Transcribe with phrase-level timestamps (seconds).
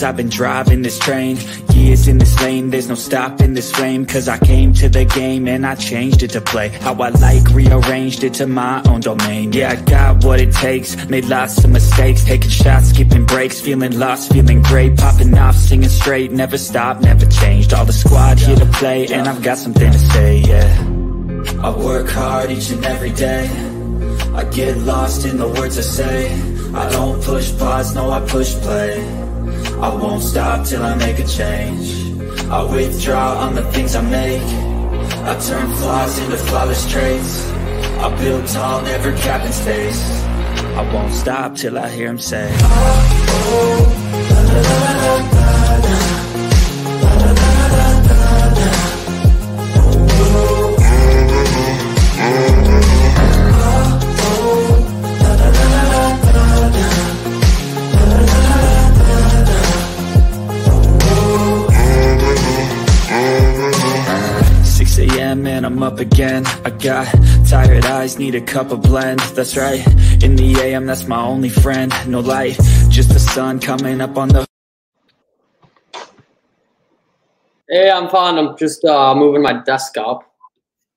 [0.00, 1.36] years I've been driving this train.
[1.74, 4.06] Years in this lane, there's no stopping this flame.
[4.06, 6.68] Cause I came to the game and I changed it to play.
[6.68, 9.52] How I like, rearranged it to my own domain.
[9.52, 12.24] Yeah, I got what it takes, made lots of mistakes.
[12.24, 14.96] Taking shots, skipping breaks, feeling lost, feeling great.
[14.96, 17.72] Popping off, singing straight, never stopped, never changed.
[17.74, 20.70] All the squad here to play and I've got something to say, yeah.
[21.62, 23.48] I work hard each and every day.
[24.34, 26.32] I get lost in the words I say.
[26.72, 29.19] I don't push pause, no I push play
[29.82, 32.12] I won't stop till I make a change
[32.50, 34.42] I withdraw on the things I make
[35.24, 37.46] I turn flaws into flawless traits
[38.04, 40.02] I build tall, never capping space
[40.76, 43.90] I won't stop till I hear him say oh, oh,
[44.30, 45.39] la, la, la,
[66.20, 67.06] again I got
[67.48, 69.80] tired eyes, need a cup of blend That's right,
[70.22, 72.58] in the AM, that's my only friend No light,
[72.90, 74.46] just the sun coming up on the
[77.70, 78.36] Hey, I'm fine.
[78.36, 80.22] I'm just uh, moving my desk up.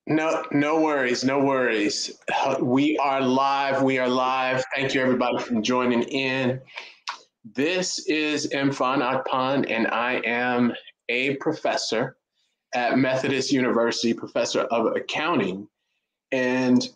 [0.08, 2.20] No, no worries, no worries.
[2.60, 3.84] We are live.
[3.84, 4.64] We are live.
[4.76, 6.60] Thank you, everybody, for joining in.
[7.54, 10.74] This is Mfon Akpan, and I am
[11.10, 12.18] a professor
[12.74, 15.68] at Methodist University, professor of accounting.
[16.32, 16.88] And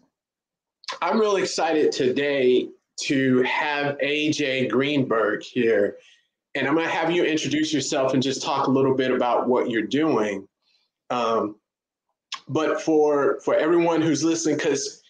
[1.01, 2.69] I'm really excited today
[3.01, 5.97] to have AJ Greenberg here.
[6.55, 9.47] And I'm going to have you introduce yourself and just talk a little bit about
[9.47, 10.47] what you're doing.
[11.09, 11.55] Um,
[12.47, 15.03] but for for everyone who's listening, because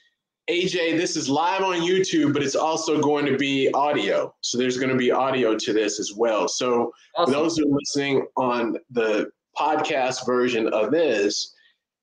[0.49, 4.33] AJ, this is live on YouTube, but it's also going to be audio.
[4.41, 6.47] So there's going to be audio to this as well.
[6.47, 7.33] So awesome.
[7.33, 11.53] those who are listening on the podcast version of this,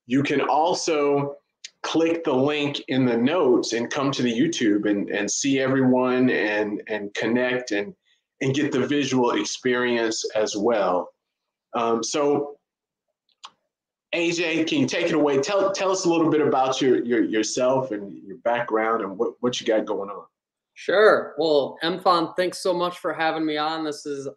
[0.06, 1.36] you can also
[1.82, 6.30] click the link in the notes and come to the YouTube and, and see everyone
[6.30, 7.94] and, and connect and,
[8.40, 11.10] and get the visual experience as well.
[11.74, 12.56] Um, so,
[14.14, 15.38] AJ, can you take it away?
[15.38, 19.34] Tell, tell us a little bit about your, your yourself and your background and what,
[19.40, 20.24] what you got going on.
[20.74, 21.34] Sure.
[21.38, 23.84] Well, Mfon, thanks so much for having me on.
[23.84, 24.28] This is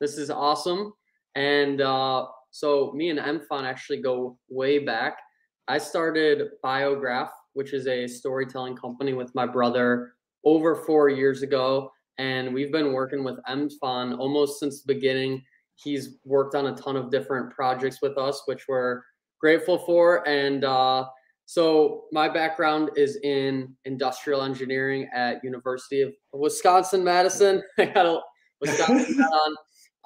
[0.00, 0.92] this is awesome.
[1.34, 2.26] And uh,
[2.56, 5.18] so me and Mfon actually go way back.
[5.68, 10.12] I started Biograph, which is a storytelling company with my brother
[10.42, 11.90] over four years ago.
[12.16, 15.42] And we've been working with Mfon almost since the beginning.
[15.74, 19.02] He's worked on a ton of different projects with us, which we're
[19.38, 20.26] grateful for.
[20.26, 21.04] And uh,
[21.44, 27.62] so my background is in industrial engineering at University of Wisconsin Madison.
[27.78, 28.20] I got a
[28.62, 29.56] Wisconsin on.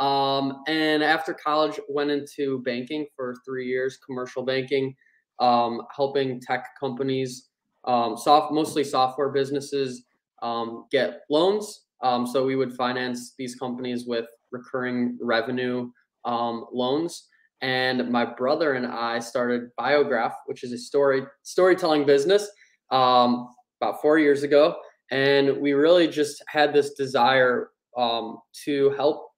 [0.01, 4.95] Um, and after college, went into banking for three years, commercial banking,
[5.41, 7.51] um, helping tech companies,
[7.85, 10.05] um, soft, mostly software businesses,
[10.43, 11.85] um, get loans.
[12.03, 15.91] Um, so we would finance these companies with recurring revenue
[16.25, 17.29] um, loans.
[17.61, 22.49] And my brother and I started Biograph, which is a story storytelling business,
[22.91, 24.77] about four years ago.
[25.11, 29.30] And we really just had this desire to help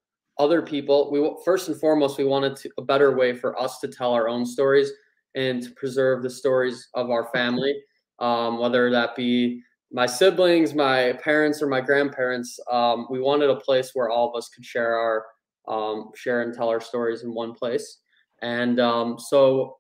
[0.43, 3.89] other people we first and foremost we wanted to, a better way for us to
[3.89, 4.91] tell our own stories
[5.35, 7.75] and to preserve the stories of our family.
[8.19, 13.57] Um, whether that be my siblings my parents or my grandparents um, we wanted a
[13.57, 15.25] place where all of us could share our
[15.69, 17.99] um, share and tell our stories in one place.
[18.43, 19.79] And um, so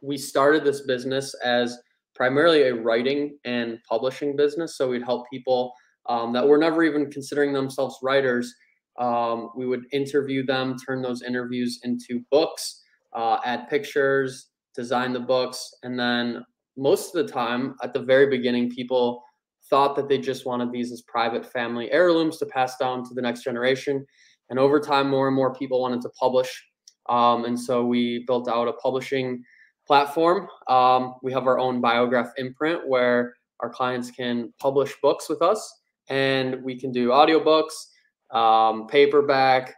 [0.00, 1.78] we started this business as
[2.14, 4.76] primarily a writing and publishing business.
[4.76, 5.74] So we'd help people
[6.08, 8.54] um, that were never even considering themselves writers
[8.98, 12.82] um, we would interview them, turn those interviews into books,
[13.14, 16.44] uh, add pictures, design the books, and then
[16.76, 19.22] most of the time, at the very beginning, people
[19.70, 23.22] thought that they just wanted these as private family heirlooms to pass down to the
[23.22, 24.04] next generation.
[24.50, 26.64] And over time, more and more people wanted to publish.
[27.08, 29.42] Um, and so we built out a publishing
[29.86, 30.48] platform.
[30.68, 35.80] Um, we have our own biograph imprint where our clients can publish books with us,
[36.08, 37.72] and we can do audiobooks
[38.30, 39.74] um, paperback.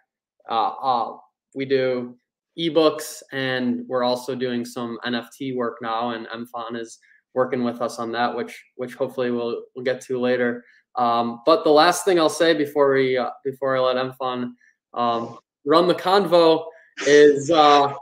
[0.48, 1.16] Uh, uh,
[1.54, 2.16] we do
[2.58, 6.10] ebooks, and we're also doing some NFT work now.
[6.10, 6.98] And Mfon is
[7.34, 10.64] working with us on that, which which hopefully we'll we'll get to later.
[10.96, 14.52] Um, but the last thing I'll say before we uh, before I let Mfon
[14.94, 16.64] um, run the convo
[17.06, 17.94] is uh,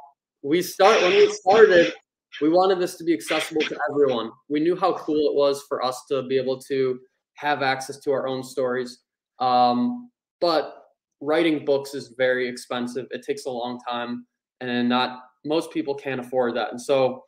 [0.43, 1.93] we start when we started.
[2.41, 4.31] We wanted this to be accessible to everyone.
[4.49, 6.99] We knew how cool it was for us to be able to
[7.35, 8.99] have access to our own stories.
[9.39, 10.11] Um,
[10.41, 10.87] but
[11.21, 13.07] writing books is very expensive.
[13.11, 14.27] It takes a long time,
[14.61, 16.71] and not most people can't afford that.
[16.71, 17.25] And so,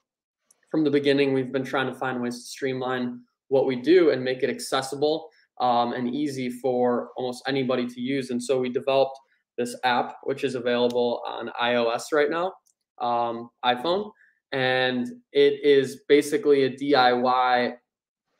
[0.70, 4.22] from the beginning, we've been trying to find ways to streamline what we do and
[4.22, 8.30] make it accessible um, and easy for almost anybody to use.
[8.30, 9.18] And so, we developed
[9.56, 12.52] this app, which is available on iOS right now,
[13.00, 14.10] um, iPhone,
[14.52, 17.74] and it is basically a DIY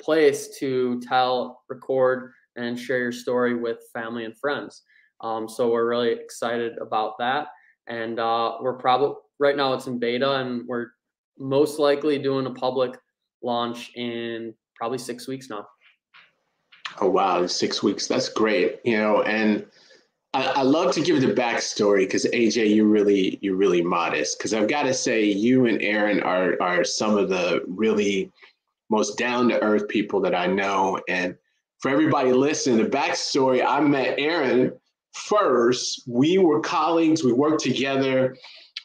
[0.00, 4.82] place to tell, record, and share your story with family and friends.
[5.20, 7.48] Um, so we're really excited about that,
[7.86, 10.88] and uh, we're probably right now it's in beta, and we're
[11.38, 12.96] most likely doing a public
[13.42, 15.66] launch in probably six weeks now.
[17.00, 18.06] Oh wow, six weeks.
[18.06, 18.80] That's great.
[18.84, 19.66] You know, and
[20.34, 24.38] I, I love to give the backstory because AJ, you really you're really modest.
[24.38, 28.32] Because I've got to say, you and Aaron are are some of the really
[28.90, 31.00] most down to earth people that I know.
[31.08, 31.36] And
[31.80, 34.72] for everybody listening, the backstory: I met Aaron
[35.12, 36.02] first.
[36.06, 37.24] We were colleagues.
[37.24, 38.36] We worked together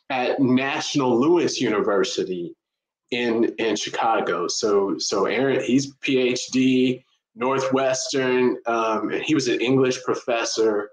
[0.10, 2.54] at National Louis University
[3.12, 4.48] in in Chicago.
[4.48, 7.04] So so Aaron, he's PhD
[7.36, 10.90] Northwestern, um, and he was an English professor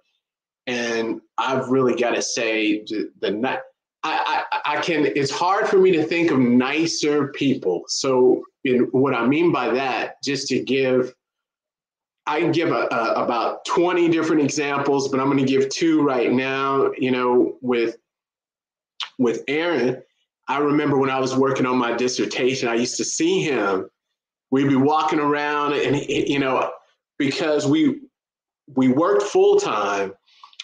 [0.70, 3.60] and I've really got to say the, the
[4.02, 7.82] I, I, I can it's hard for me to think of nicer people.
[7.88, 11.14] So in, what I mean by that, just to give,
[12.26, 16.02] I can give a, a, about 20 different examples, but I'm going to give two
[16.02, 16.92] right now.
[16.98, 17.96] You know, with
[19.18, 20.02] with Aaron,
[20.48, 23.88] I remember when I was working on my dissertation, I used to see him.
[24.50, 26.70] We'd be walking around, and you know,
[27.18, 28.00] because we
[28.74, 30.12] we worked full time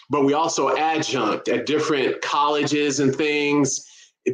[0.09, 3.85] but we also adjunct at different colleges and things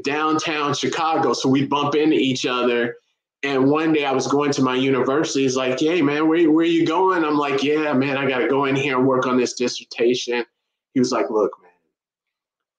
[0.04, 1.34] downtown Chicago.
[1.34, 2.96] So we bump into each other.
[3.44, 5.42] And one day I was going to my university.
[5.42, 7.26] He's like, hey, man, where, where you going?
[7.26, 10.46] I'm like, yeah, man, I got to go in here and work on this dissertation.
[10.94, 11.72] He was like, look, man,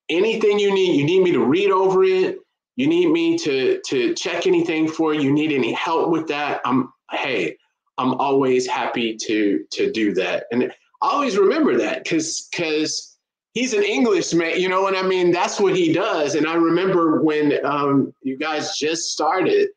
[0.09, 2.39] anything you need, you need me to read over it.
[2.77, 5.21] You need me to, to check anything for you.
[5.21, 6.61] You need any help with that?
[6.65, 7.57] I'm, hey,
[7.97, 10.45] I'm always happy to, to do that.
[10.51, 10.71] And
[11.01, 13.17] I always remember that because because
[13.53, 15.31] he's an Englishman, you know what I mean?
[15.31, 16.35] That's what he does.
[16.35, 19.69] And I remember when um, you guys just started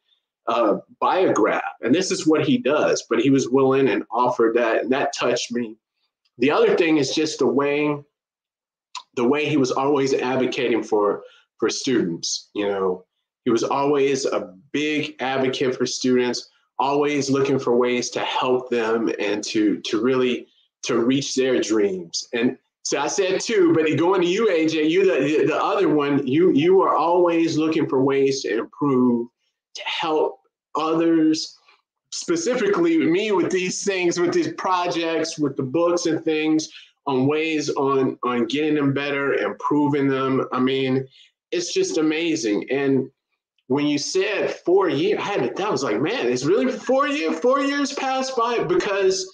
[0.48, 4.82] uh, Biograph, and this is what he does, but he was willing and offered that,
[4.82, 5.76] and that touched me.
[6.38, 7.96] The other thing is just the way
[9.14, 11.22] the way he was always advocating for
[11.58, 12.50] for students.
[12.54, 13.04] You know,
[13.44, 16.48] he was always a big advocate for students,
[16.78, 20.46] always looking for ways to help them and to to really
[20.84, 22.28] to reach their dreams.
[22.32, 26.26] And so I said two, but going to you, AJ, you the, the other one,
[26.26, 29.28] you you are always looking for ways to improve,
[29.74, 30.37] to help
[30.78, 31.58] others,
[32.10, 36.68] specifically me with these things, with these projects, with the books and things,
[37.06, 40.46] on ways on on getting them better, improving them.
[40.52, 41.06] I mean,
[41.50, 42.70] it's just amazing.
[42.70, 43.10] And
[43.68, 47.38] when you said four years, I had that was like, man, it's really four years,
[47.38, 49.26] four years passed by because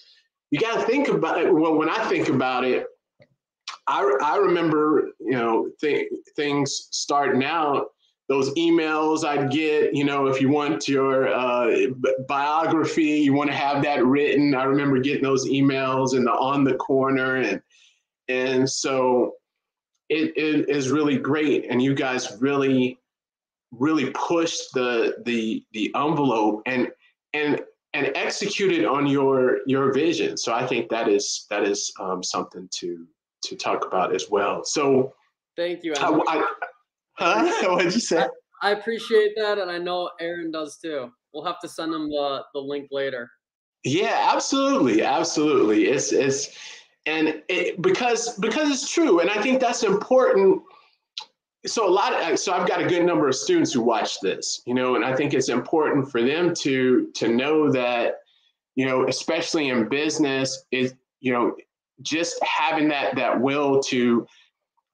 [0.51, 1.53] you got to think about it.
[1.53, 2.87] Well, when I think about it,
[3.87, 7.87] I, I remember, you know, th- things starting out,
[8.29, 11.89] those emails I'd get, you know, if you want your uh,
[12.27, 14.55] biography, you want to have that written.
[14.55, 17.37] I remember getting those emails and the on the corner.
[17.37, 17.61] And,
[18.29, 19.35] and so
[20.09, 21.67] it, it is really great.
[21.71, 22.99] And you guys really,
[23.73, 26.91] really pushed the, the, the envelope and,
[27.35, 27.61] and
[27.95, 30.37] and executed on your your vision.
[30.37, 33.07] So I think that is that is um, something to
[33.45, 34.65] to talk about as well.
[34.65, 35.15] So
[35.57, 35.95] thank you.
[35.99, 36.49] I, I,
[37.15, 37.69] huh?
[37.71, 38.27] what did you say?
[38.63, 41.11] I, appreciate that, and I know Aaron does too.
[41.33, 43.31] We'll have to send him the the link later.
[43.83, 45.87] Yeah, absolutely, absolutely.
[45.87, 46.57] It's it's
[47.07, 50.63] and it, because because it's true, and I think that's important
[51.67, 54.63] so a lot of so i've got a good number of students who watch this
[54.67, 58.17] you know and i think it's important for them to to know that
[58.75, 61.55] you know especially in business is you know
[62.03, 64.27] just having that that will to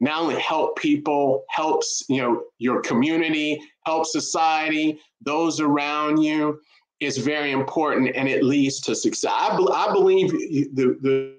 [0.01, 6.59] not only help people helps you know your community help society those around you
[7.01, 11.37] is very important and it leads to success i, I believe the the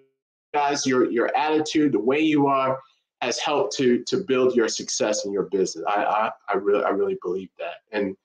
[0.53, 2.80] guys your your attitude the way you are
[3.22, 5.86] has helped to to build your success in your business.
[5.88, 7.75] I I, I really I really believe that.
[7.91, 8.15] And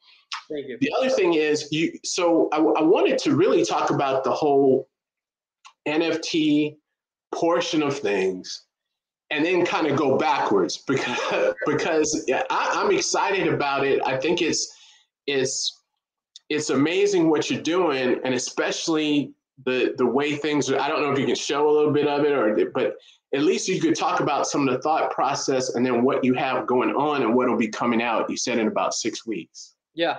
[0.49, 1.93] the other thing is you.
[2.05, 4.88] So I, I wanted to really talk about the whole
[5.87, 6.76] NFT
[7.35, 8.65] portion of things,
[9.30, 14.00] and then kind of go backwards because because I, I'm excited about it.
[14.04, 14.75] I think it's
[15.26, 15.83] it's
[16.49, 19.33] it's amazing what you're doing, and especially
[19.64, 20.78] the the way things are.
[20.78, 22.97] I don't know if you can show a little bit of it, or but
[23.35, 26.35] at least you could talk about some of the thought process and then what you
[26.35, 28.30] have going on and what will be coming out.
[28.30, 29.75] You said in about six weeks.
[29.95, 30.18] Yeah,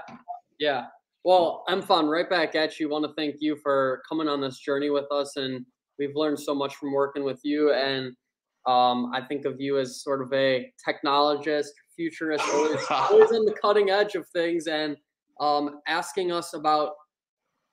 [0.60, 0.88] yeah.
[1.24, 2.90] Well, MFON, right back at you.
[2.90, 5.66] Want to thank you for coming on this journey with us, and
[6.00, 7.74] we've learned so much from working with you.
[7.74, 8.14] And
[8.68, 13.56] um, I think of you as sort of a technologist, futurist, always, always on the
[13.62, 14.98] cutting edge of things, and
[15.40, 16.94] um, asking us about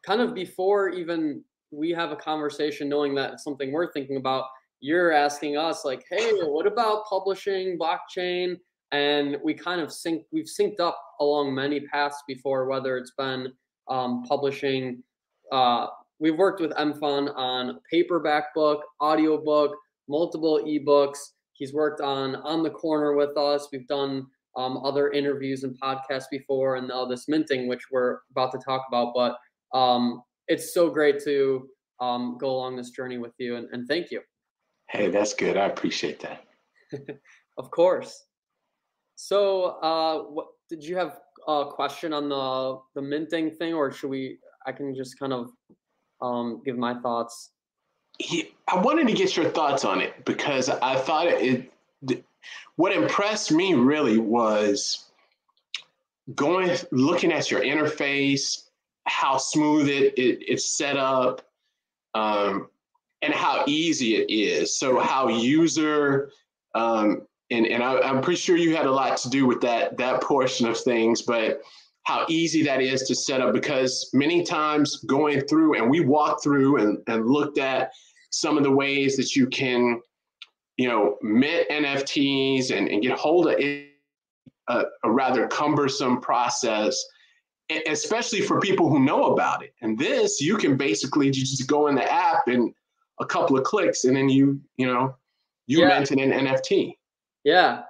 [0.07, 4.45] kind of before even we have a conversation, knowing that it's something we're thinking about.
[4.81, 8.57] You're asking us like, "Hey, what about publishing blockchain?"
[8.95, 13.53] and we kind of sync we've synced up along many paths before whether it's been
[13.89, 15.03] um, publishing
[15.53, 15.87] uh,
[16.21, 19.73] we've worked with mfon on paperback book audiobook
[20.09, 21.19] multiple ebooks.
[21.53, 23.69] He's worked on on the corner with us.
[23.73, 28.53] We've done um, other interviews and podcasts before and now this minting which we're about
[28.53, 29.37] to talk about but
[29.77, 31.69] um, it's so great to
[32.01, 34.21] um, go along this journey with you and, and thank you.
[34.89, 35.57] Hey that's good.
[35.57, 36.45] I appreciate that.
[37.57, 38.25] Of course.
[39.15, 44.11] So, uh, what did you have a question on the the minting thing, or should
[44.11, 44.39] we?
[44.67, 45.51] I can just kind of
[46.21, 47.53] um, give my thoughts.
[48.23, 51.71] I wanted to get your thoughts on it because I thought it,
[52.09, 52.25] it.
[52.77, 55.05] What impressed me really was
[56.35, 58.65] going, looking at your interface,
[59.07, 61.43] how smooth it, it it's set up,
[62.15, 62.69] um,
[63.23, 64.77] and how easy it is.
[64.77, 66.31] So how user
[66.75, 69.97] um, and and I, am pretty sure you had a lot to do with that
[69.99, 71.63] that portion of things, but
[72.05, 76.43] how easy that is to set up because many times going through and we walked
[76.43, 77.93] through and, and looked at
[78.31, 80.01] some of the ways that you can,
[80.77, 83.89] you know, mint NFTs and, and get hold of it,
[84.69, 87.03] a, a rather cumbersome process,
[87.87, 89.73] especially for people who know about it.
[89.81, 92.75] And this, you can basically just go in the app and
[93.21, 95.15] a couple of clicks, and then you, you know,
[95.67, 95.89] you yeah.
[95.89, 96.95] mint an NFT.
[97.45, 97.83] Yeah.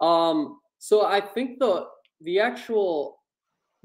[0.00, 1.86] Um, so I think the
[2.20, 3.18] the actual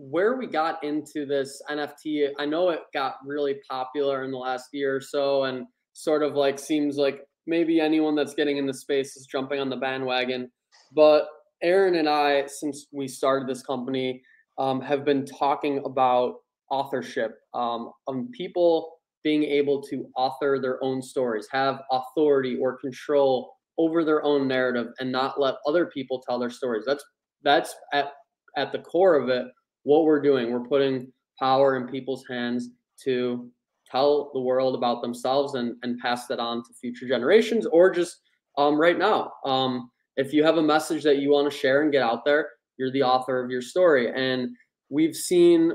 [0.09, 4.69] where we got into this NFT, I know it got really popular in the last
[4.73, 8.73] year or so, and sort of like seems like maybe anyone that's getting in the
[8.73, 10.49] space is jumping on the bandwagon.
[10.91, 11.27] But
[11.61, 14.23] Aaron and I, since we started this company,
[14.57, 16.37] um, have been talking about
[16.71, 17.91] authorship, um,
[18.31, 18.93] people
[19.23, 24.87] being able to author their own stories, have authority or control over their own narrative
[24.99, 26.85] and not let other people tell their stories.
[26.87, 27.05] That's
[27.43, 28.13] that's at
[28.57, 29.45] at the core of it
[29.83, 30.51] what we're doing.
[30.51, 32.69] We're putting power in people's hands
[33.03, 33.49] to
[33.89, 38.17] tell the world about themselves and and pass that on to future generations or just
[38.57, 39.31] um, right now.
[39.45, 42.49] Um, if you have a message that you want to share and get out there,
[42.77, 44.11] you're the author of your story.
[44.13, 44.49] And
[44.89, 45.71] we've seen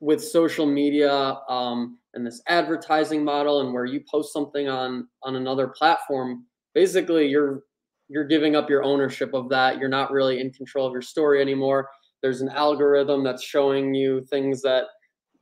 [0.00, 5.36] with social media um, and this advertising model and where you post something on on
[5.36, 7.62] another platform basically you're
[8.08, 9.78] you're giving up your ownership of that.
[9.78, 11.88] You're not really in control of your story anymore.
[12.24, 14.84] There's an algorithm that's showing you things that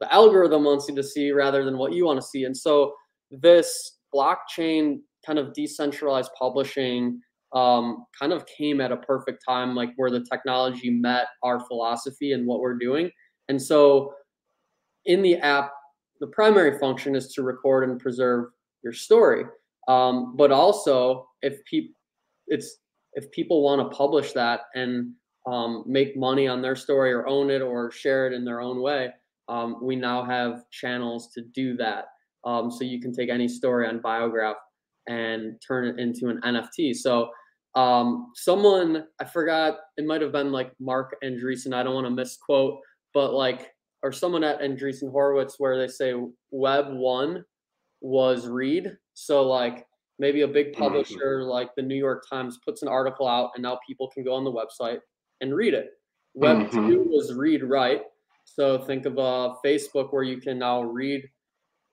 [0.01, 2.43] the algorithm wants you to see rather than what you want to see.
[2.43, 2.93] And so
[3.31, 7.21] this blockchain kind of decentralized publishing
[7.55, 12.33] um, kind of came at a perfect time, like where the technology met our philosophy
[12.33, 13.12] and what we're doing.
[13.49, 14.12] And so
[15.05, 15.71] in the app,
[16.19, 18.47] the primary function is to record and preserve
[18.83, 19.45] your story.
[19.87, 21.95] Um, but also, if people,
[22.49, 22.79] it's
[23.15, 25.12] if people want to publish that and
[25.46, 28.80] um, make money on their story or own it or share it in their own
[28.80, 29.11] way,
[29.49, 32.06] um, we now have channels to do that.
[32.44, 34.56] Um, so you can take any story on Biograph
[35.08, 36.94] and turn it into an NFT.
[36.94, 37.30] So
[37.75, 41.75] um, someone I forgot it might have been like Marc Andreessen.
[41.75, 42.78] I don't want to misquote,
[43.14, 43.70] but like
[44.02, 46.14] or someone at Andreessen Horowitz where they say
[46.50, 47.44] Web one
[48.00, 49.87] was read so like
[50.18, 50.82] maybe a big mm-hmm.
[50.82, 51.50] publisher mm-hmm.
[51.50, 54.44] like the New York Times puts an article out and now people can go on
[54.44, 54.99] the website
[55.42, 55.90] and read it.
[56.34, 56.88] Web mm-hmm.
[56.88, 58.02] 2 was read write.
[58.44, 61.22] So think of a uh, Facebook where you can now read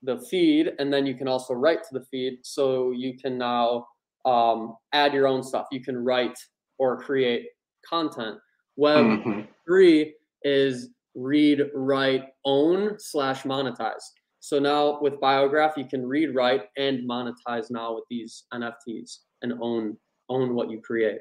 [0.03, 2.39] the feed and then you can also write to the feed.
[2.43, 3.85] So you can now
[4.25, 5.67] um, add your own stuff.
[5.71, 6.37] You can write
[6.77, 7.47] or create
[7.87, 8.37] content.
[8.77, 9.41] Web mm-hmm.
[9.67, 14.03] 3 is read, write, own slash monetize.
[14.39, 19.53] So now with Biograph, you can read, write, and monetize now with these NFTs and
[19.61, 19.97] own
[20.29, 21.19] own what you create.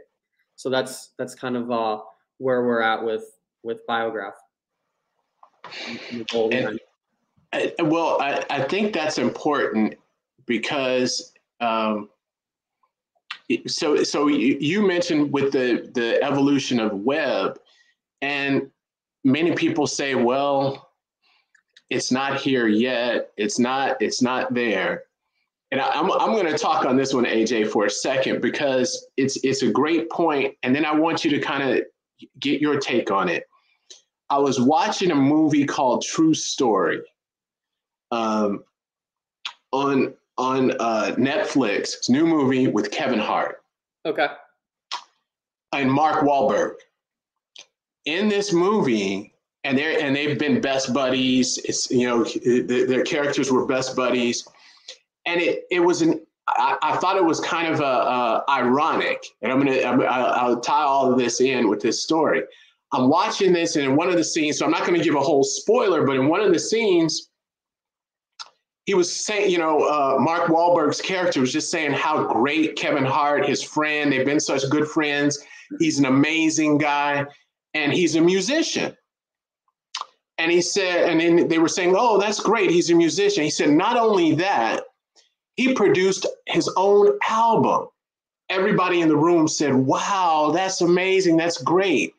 [0.54, 1.98] So that's that's kind of uh,
[2.38, 3.24] where we're at with
[3.62, 4.34] with Biograph.
[7.52, 9.94] And, well, I, I think that's important
[10.46, 12.08] because um,
[13.66, 17.58] so so you mentioned with the the evolution of web,
[18.22, 18.70] and
[19.24, 20.90] many people say, well,
[21.90, 23.30] it's not here yet.
[23.36, 25.04] It's not, it's not there.
[25.70, 29.06] and I, I'm, I'm going to talk on this one, AJ, for a second because
[29.16, 31.84] it's it's a great point, and then I want you to kind of
[32.40, 33.44] get your take on it.
[34.30, 37.00] I was watching a movie called True Story
[38.10, 38.64] um,
[39.72, 41.94] on on uh, Netflix.
[41.94, 43.62] It's a new movie with Kevin Hart.
[44.06, 44.28] Okay.
[45.72, 46.74] And Mark Wahlberg.
[48.04, 49.34] In this movie,
[49.64, 51.58] and they're and they've been best buddies.
[51.64, 54.46] It's you know their characters were best buddies
[55.28, 56.17] and it it was an
[56.58, 60.60] I, I thought it was kind of a, a ironic, and I'm gonna I'm, I'll
[60.60, 62.42] tie all of this in with this story.
[62.92, 65.14] I'm watching this, and in one of the scenes, so I'm not going to give
[65.14, 67.28] a whole spoiler, but in one of the scenes,
[68.86, 73.04] he was saying, you know, uh, Mark Wahlberg's character was just saying how great Kevin
[73.04, 75.38] Hart, his friend, they've been such good friends.
[75.78, 77.26] He's an amazing guy,
[77.74, 78.96] and he's a musician.
[80.38, 82.70] And he said, and then they were saying, oh, that's great.
[82.70, 83.42] He's a musician.
[83.42, 84.84] He said, not only that,
[85.58, 87.88] he produced his own album.
[88.48, 91.36] Everybody in the room said, Wow, that's amazing.
[91.36, 92.14] That's great.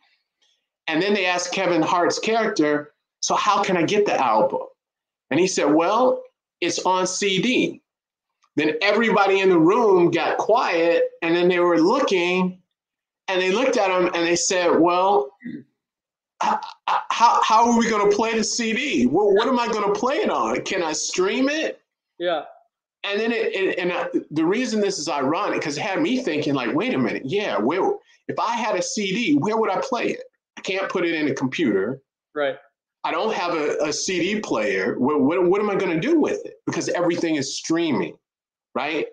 [0.87, 2.91] And then they asked Kevin Hart's character,
[3.21, 4.63] So, how can I get the album?
[5.31, 6.21] And he said, Well,
[6.59, 7.81] it's on CD.
[8.57, 12.61] Then everybody in the room got quiet and then they were looking
[13.29, 15.31] and they looked at him and they said, Well,
[16.41, 16.59] how,
[17.09, 19.05] how, are we going to play the CD?
[19.05, 20.61] What am I going to play it on?
[20.63, 21.81] Can I stream it?
[22.17, 22.43] Yeah
[23.03, 23.91] and then it, it and
[24.31, 27.57] the reason this is ironic because it had me thinking like wait a minute yeah
[27.57, 27.93] where
[28.27, 30.23] if i had a cd where would i play it?
[30.57, 32.01] I can't put it in a computer.
[32.35, 32.57] Right.
[33.05, 34.99] I don't have a, a cd player.
[34.99, 36.55] What, what, what am i going to do with it?
[36.65, 38.17] Because everything is streaming
[38.75, 39.07] right?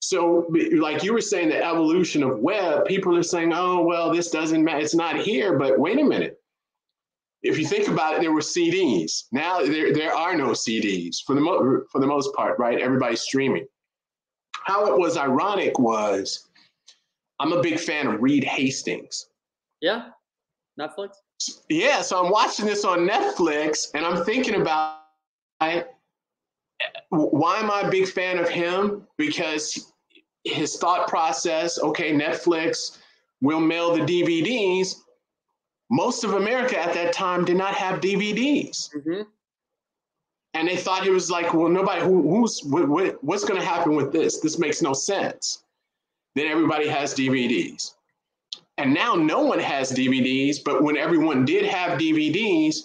[0.00, 4.30] So like you were saying the evolution of web people are saying oh well this
[4.30, 6.38] doesn't matter it's not here but wait a minute
[7.44, 9.24] if you think about it, there were CDs.
[9.30, 12.80] Now there, there are no CDs for the, mo- for the most part, right?
[12.80, 13.66] Everybody's streaming.
[14.64, 16.48] How it was ironic was
[17.38, 19.26] I'm a big fan of Reed Hastings.
[19.82, 20.08] Yeah,
[20.80, 21.16] Netflix?
[21.68, 25.00] Yeah, so I'm watching this on Netflix and I'm thinking about
[25.60, 25.84] I,
[27.10, 29.06] why am I a big fan of him?
[29.18, 29.92] Because
[30.44, 32.98] his thought process, okay, Netflix
[33.40, 34.94] will mail the DVDs,
[35.90, 38.90] most of America at that time did not have DVDs.
[38.94, 39.22] Mm-hmm.
[40.54, 43.66] And they thought it was like, well, nobody, who, who's, what, what, what's going to
[43.66, 44.40] happen with this?
[44.40, 45.64] This makes no sense.
[46.34, 47.94] Then everybody has DVDs.
[48.78, 52.76] And now no one has DVDs, but when everyone did have DVDs,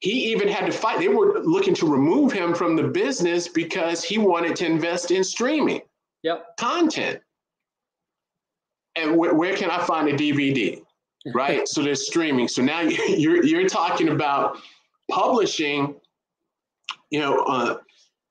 [0.00, 0.98] he even had to fight.
[0.98, 5.22] They were looking to remove him from the business because he wanted to invest in
[5.22, 5.82] streaming
[6.22, 6.56] yep.
[6.56, 7.20] content.
[8.96, 10.82] And wh- where can I find a DVD?
[11.34, 11.66] Right?
[11.68, 12.48] so there's streaming.
[12.48, 14.58] So now you're you're talking about
[15.10, 15.94] publishing,
[17.10, 17.78] you know, uh,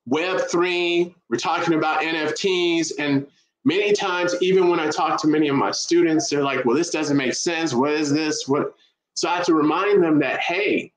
[0.06, 1.13] Web three.
[1.30, 3.28] We're talking about NFTs, and
[3.63, 6.89] many times, even when I talk to many of my students, they're like, "Well, this
[6.89, 7.73] doesn't make sense.
[7.73, 8.47] What is this?
[8.47, 8.73] What?"
[9.13, 10.93] So I have to remind them that, hey,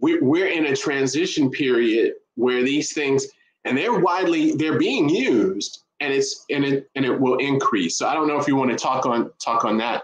[0.00, 3.26] we, we're in a transition period where these things,
[3.64, 7.96] and they're widely they're being used, and it's and it and it will increase.
[7.96, 10.02] So I don't know if you want to talk on talk on that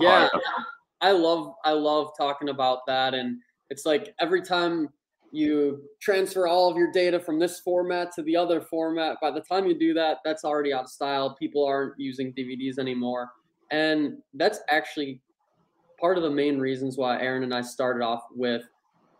[0.00, 0.28] yeah,
[1.00, 3.38] I love I love talking about that, and
[3.70, 4.88] it's like every time
[5.32, 9.18] you transfer all of your data from this format to the other format.
[9.20, 11.36] By the time you do that, that's already out of style.
[11.38, 13.30] People aren't using DVDs anymore.
[13.70, 15.20] And that's actually
[16.00, 18.62] part of the main reasons why Aaron and I started off with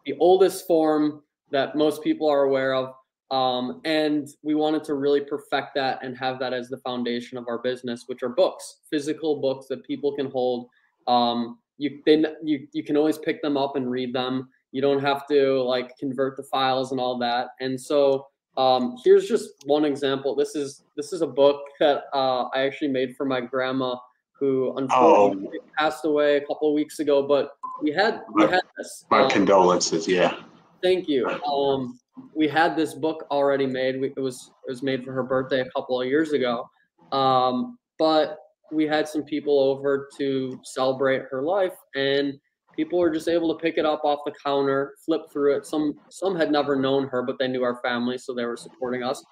[0.05, 2.95] the oldest form that most people are aware of.
[3.31, 7.49] Um, and we wanted to really perfect that and have that as the foundation of
[7.49, 10.69] our business, which are books, physical books that people can hold.
[11.09, 14.49] Um, you then you you can always pick them up and read them.
[14.73, 17.49] You don't have to like convert the files and all that.
[17.61, 20.35] And so um, here's just one example.
[20.35, 23.97] This is this is a book that uh, I actually made for my grandma
[24.39, 25.71] who unfortunately oh.
[25.79, 27.27] passed away a couple of weeks ago.
[27.27, 29.05] But we had we had this.
[29.11, 30.07] My um, condolences.
[30.07, 30.37] Yeah.
[30.83, 31.27] Thank you.
[31.27, 31.99] Um,
[32.35, 34.01] we had this book already made.
[34.01, 36.69] We, it was it was made for her birthday a couple of years ago,
[37.13, 38.39] um, but
[38.73, 42.35] we had some people over to celebrate her life, and
[42.75, 45.67] people were just able to pick it up off the counter, flip through it.
[45.67, 49.03] Some some had never known her, but they knew our family, so they were supporting
[49.03, 49.23] us.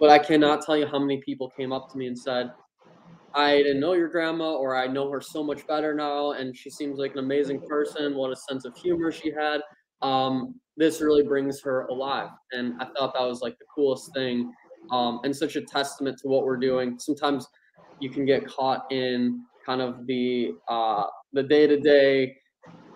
[0.00, 2.50] But I cannot tell you how many people came up to me and said,
[3.34, 6.70] I didn't know your grandma, or I know her so much better now, and she
[6.70, 8.14] seems like an amazing person.
[8.14, 9.60] What a sense of humor she had.
[10.02, 12.30] Um, this really brings her alive.
[12.52, 14.52] And I thought that was like the coolest thing
[14.92, 16.98] um, and such a testament to what we're doing.
[17.00, 17.46] Sometimes
[18.00, 22.36] you can get caught in kind of the uh, the day to day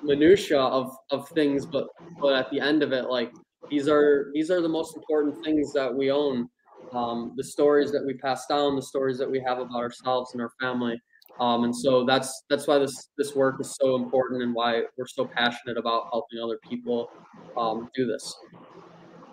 [0.03, 1.87] minutia of of things, but
[2.21, 3.33] but at the end of it, like
[3.71, 6.49] these are these are the most important things that we own.
[6.95, 10.42] um, the stories that we pass down, the stories that we have about ourselves and
[10.42, 11.01] our family.
[11.40, 15.07] Um, and so that's that's why this this work is so important and why we're
[15.07, 17.11] so passionate about helping other people
[17.57, 18.37] um, do this.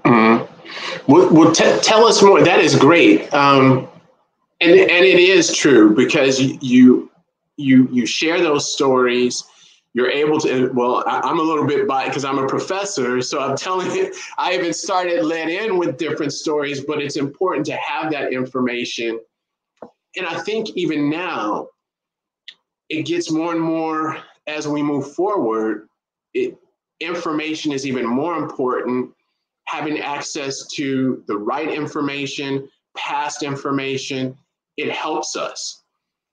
[0.06, 1.12] Mm-hmm.
[1.12, 2.44] Well, well t- tell us more.
[2.44, 3.88] That is great, um,
[4.62, 7.12] and and it is true because you
[7.58, 9.44] you you share those stories.
[9.94, 10.72] You're able to.
[10.74, 14.14] Well, I, am a little bit biased because I'm a professor, so I'm telling you,
[14.38, 16.82] I even started let in with different stories.
[16.86, 19.20] But it's important to have that information,
[20.16, 21.68] and I think even now,
[22.90, 25.88] it gets more and more as we move forward.
[26.34, 26.58] It
[27.00, 29.12] information is even more important
[29.70, 34.36] having access to the right information, past information,
[34.78, 35.84] it helps us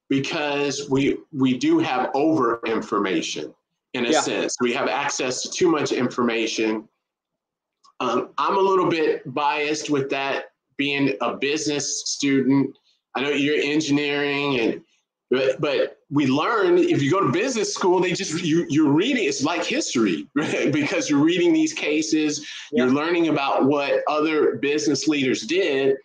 [0.08, 3.54] because we we do have over information
[3.92, 4.20] in a yeah.
[4.20, 4.56] sense.
[4.60, 6.88] We have access to too much information.
[8.00, 12.76] Um, I'm a little bit biased with that being a business student.
[13.14, 14.82] I know you're engineering and
[15.30, 19.24] but, but we learn if you go to business school, they just you you're reading.
[19.24, 20.72] It's like history, right?
[20.72, 22.84] Because you're reading these cases, yeah.
[22.84, 25.96] you're learning about what other business leaders did,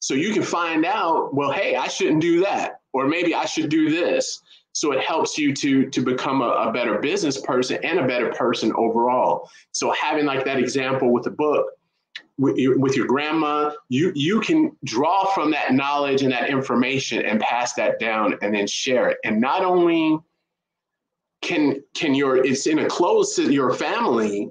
[0.00, 1.34] so you can find out.
[1.34, 4.42] Well, hey, I shouldn't do that, or maybe I should do this.
[4.72, 8.32] So it helps you to to become a, a better business person and a better
[8.32, 9.48] person overall.
[9.72, 11.66] So having like that example with the book
[12.38, 17.24] with your, with your grandma, you you can draw from that knowledge and that information
[17.24, 19.18] and pass that down and then share it.
[19.24, 20.18] And not only
[21.42, 24.50] can can your it's in a close to your family,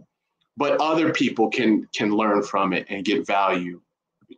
[0.58, 3.82] but other people can can learn from it and get value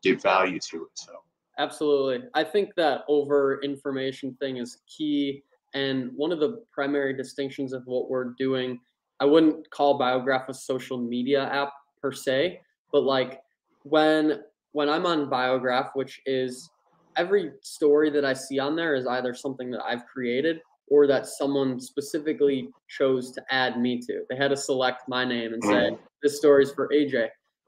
[0.03, 0.91] get value to it.
[0.95, 1.13] So
[1.57, 5.43] absolutely, I think that over information thing is key.
[5.73, 8.79] And one of the primary distinctions of what we're doing,
[9.19, 13.41] I wouldn't call Biograph a social media app per se, but like
[13.83, 14.41] when
[14.73, 16.69] when I'm on Biograph, which is
[17.15, 21.25] every story that I see on there is either something that I've created or that
[21.25, 24.23] someone specifically chose to add me to.
[24.29, 25.99] They had to select my name and say, mm.
[26.23, 27.27] this story is for AJ.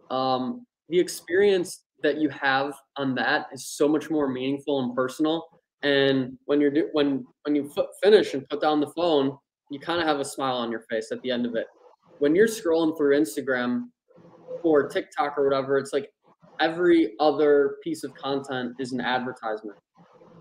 [0.10, 5.47] Um, the experience that you have on that is so much more meaningful and personal.
[5.82, 9.38] And when you're do- when when you f- finish and put down the phone,
[9.69, 11.67] you kind of have a smile on your face at the end of it.
[12.19, 13.86] When you're scrolling through Instagram,
[14.63, 16.10] or TikTok or whatever, it's like
[16.60, 19.78] every other piece of content is an advertisement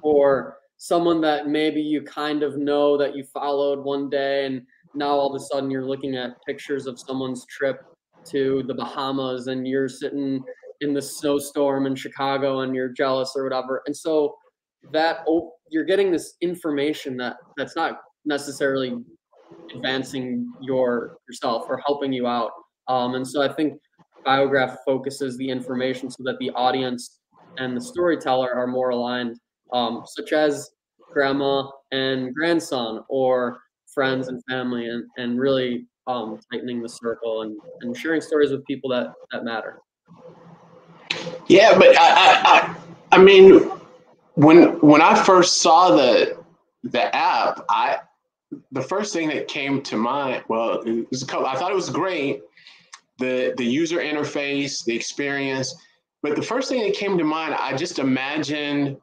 [0.03, 4.63] or someone that maybe you kind of know that you followed one day and
[4.95, 7.81] now all of a sudden you're looking at pictures of someone's trip
[8.25, 10.43] to the Bahamas and you're sitting
[10.81, 13.83] in the snowstorm in Chicago and you're jealous or whatever.
[13.87, 14.37] And so
[14.93, 15.25] that
[15.71, 18.97] you're getting this information that that's not necessarily
[19.75, 22.53] advancing your yourself or helping you out.
[22.87, 23.75] Um, and so I think
[24.25, 27.21] Biograph focuses the information so that the audience
[27.59, 29.37] and the storyteller are more aligned,
[29.73, 30.71] um, such as
[31.13, 33.59] grandma and grandson or
[33.93, 38.65] friends and family, and, and really um, tightening the circle and, and sharing stories with
[38.67, 39.81] people that, that matter.
[41.49, 42.77] Yeah, but I, I,
[43.13, 43.71] I mean,
[44.35, 46.39] when when I first saw the
[46.85, 47.99] the app, I
[48.73, 51.75] the first thing that came to mind, well, it was a couple, I thought it
[51.75, 52.41] was great,
[53.19, 55.75] the the user interface, the experience.
[56.23, 58.97] But the first thing that came to mind, I just imagined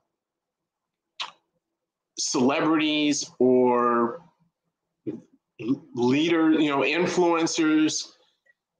[2.17, 4.21] celebrities or
[5.93, 8.11] leader, you know, influencers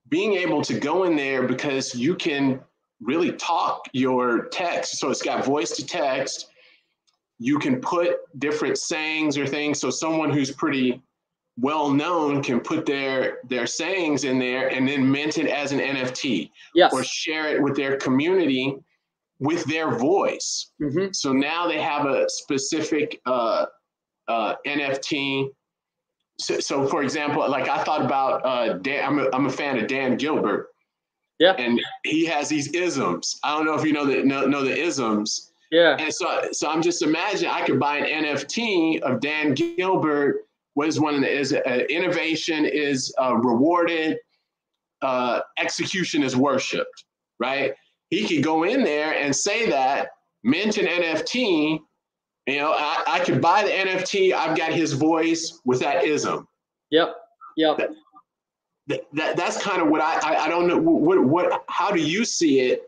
[0.10, 2.60] being able to go in there because you can
[3.02, 5.00] really talk your text.
[5.00, 6.48] So it's got voice to text.
[7.40, 9.80] You can put different sayings or things.
[9.80, 11.02] So someone who's pretty
[11.58, 15.80] well known can put their their sayings in there and then mint it as an
[15.80, 16.92] NFT yes.
[16.92, 18.78] or share it with their community
[19.40, 20.72] with their voice.
[20.82, 21.12] Mm-hmm.
[21.12, 23.66] So now they have a specific uh,
[24.28, 25.50] uh, NFT.
[26.40, 29.78] So, so, for example, like I thought about uh, Dan, I'm a, I'm a fan
[29.78, 30.70] of Dan Gilbert.
[31.40, 31.54] Yeah.
[31.58, 33.40] And he has these isms.
[33.44, 35.52] I don't know if you know the know, know the isms.
[35.70, 35.98] Yeah.
[36.00, 40.88] And so so I'm just imagining I could buy an NFT of Dan Gilbert what
[40.88, 44.18] is one is uh, innovation is uh, rewarded,
[45.02, 47.06] uh, execution is worshipped,
[47.40, 47.74] right?
[48.10, 50.10] He could go in there and say that,
[50.44, 51.80] mention NFT.
[52.48, 54.34] You know, I, I could buy the NFT.
[54.34, 56.48] I've got his voice with that ism.
[56.92, 57.16] Yep.
[57.56, 57.78] Yep.
[57.78, 57.90] That,
[58.88, 62.00] that, that that's kind of what I, I, I don't know what what how do
[62.00, 62.84] you see it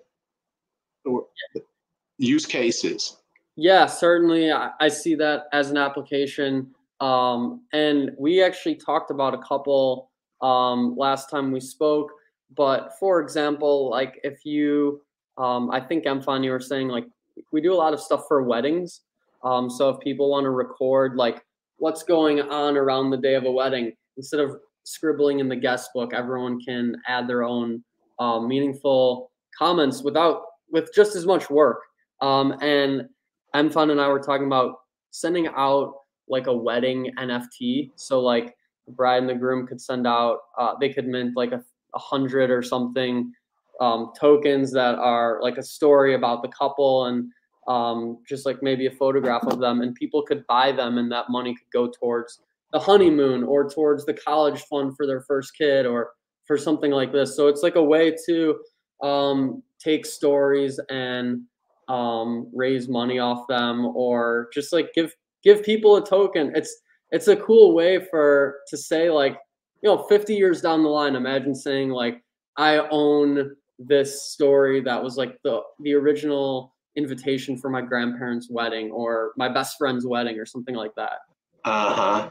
[2.19, 3.17] use cases
[3.56, 9.33] yeah certainly I, I see that as an application um, and we actually talked about
[9.33, 12.12] a couple um, last time we spoke.
[12.55, 15.01] But for example, like if you
[15.38, 17.05] um, I think Mfon, you were saying like
[17.51, 19.01] we do a lot of stuff for weddings.
[19.43, 21.43] Um, so if people want to record like
[21.77, 25.91] what's going on around the day of a wedding, instead of scribbling in the guest
[25.93, 27.83] book, everyone can add their own
[28.19, 31.81] um, meaningful comments without with just as much work.
[32.21, 33.07] Um, and
[33.55, 34.75] Mfon and I were talking about
[35.12, 35.93] sending out
[36.29, 37.91] like a wedding NFT.
[37.95, 41.51] So like the bride and the groom could send out, uh, they could mint like
[41.51, 41.63] a,
[41.95, 43.31] a hundred or something
[43.79, 47.31] um, tokens that are like a story about the couple and
[47.67, 51.29] um, just like maybe a photograph of them, and people could buy them, and that
[51.29, 52.39] money could go towards
[52.71, 56.11] the honeymoon or towards the college fund for their first kid or
[56.45, 57.35] for something like this.
[57.35, 58.59] So it's like a way to
[59.03, 61.41] um, take stories and
[61.89, 65.13] um, raise money off them, or just like give
[65.43, 66.52] give people a token.
[66.56, 66.76] It's
[67.12, 69.38] it's a cool way for to say like
[69.82, 72.21] you know 50 years down the line imagine saying like
[72.58, 78.91] i own this story that was like the the original invitation for my grandparents' wedding
[78.91, 81.19] or my best friend's wedding or something like that.
[81.63, 82.30] Uh huh.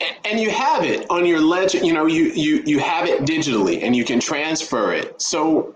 [0.00, 1.78] And, and you have it on your ledger.
[1.78, 5.20] You know, you you you have it digitally, and you can transfer it.
[5.20, 5.74] So,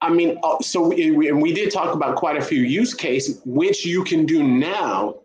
[0.00, 3.40] I mean, uh, so we, and we did talk about quite a few use cases
[3.44, 5.19] which you can do now.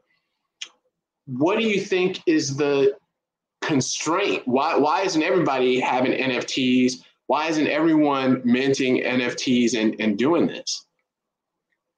[1.26, 2.96] What do you think is the
[3.62, 4.44] constraint?
[4.46, 7.04] Why why isn't everybody having NFTs?
[7.28, 10.86] Why isn't everyone minting NFTs and, and doing this?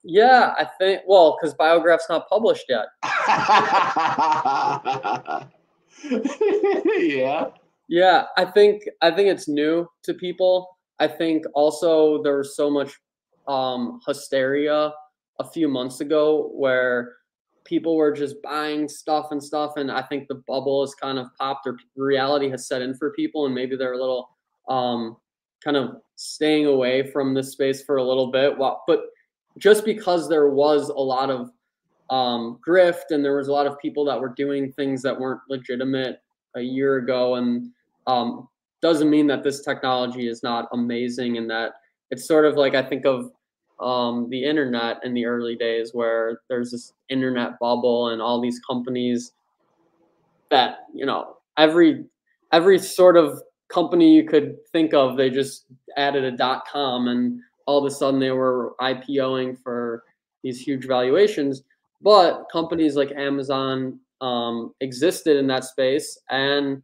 [0.04, 2.86] Yeah, I think well, because Biograph's not published yet.
[6.98, 7.48] yeah.
[7.90, 10.68] Yeah, I think I think it's new to people.
[11.00, 12.94] I think also there was so much
[13.48, 14.94] um, hysteria
[15.40, 17.14] a few months ago where
[17.68, 21.28] people were just buying stuff and stuff, and I think the bubble has kind of
[21.38, 24.30] popped or reality has set in for people, and maybe they're a little
[24.70, 25.18] um,
[25.64, 28.58] kind of staying away from this space for a little bit.
[28.58, 29.02] But
[29.58, 31.52] just because there was a lot of
[32.10, 35.42] um, grift and there was a lot of people that were doing things that weren't
[35.50, 36.22] legitimate
[36.56, 37.72] a year ago, and
[38.08, 38.48] um,
[38.82, 41.74] doesn't mean that this technology is not amazing and that
[42.12, 43.32] it's sort of like I think of
[43.80, 48.60] um, the internet in the early days where there's this internet bubble and all these
[48.60, 49.34] companies
[50.50, 52.06] that you know every
[52.52, 55.66] every sort of company you could think of they just
[55.98, 60.04] added a dot com and all of a sudden they were IPOing for
[60.42, 61.64] these huge valuations.
[62.02, 66.82] But companies like Amazon um, existed in that space and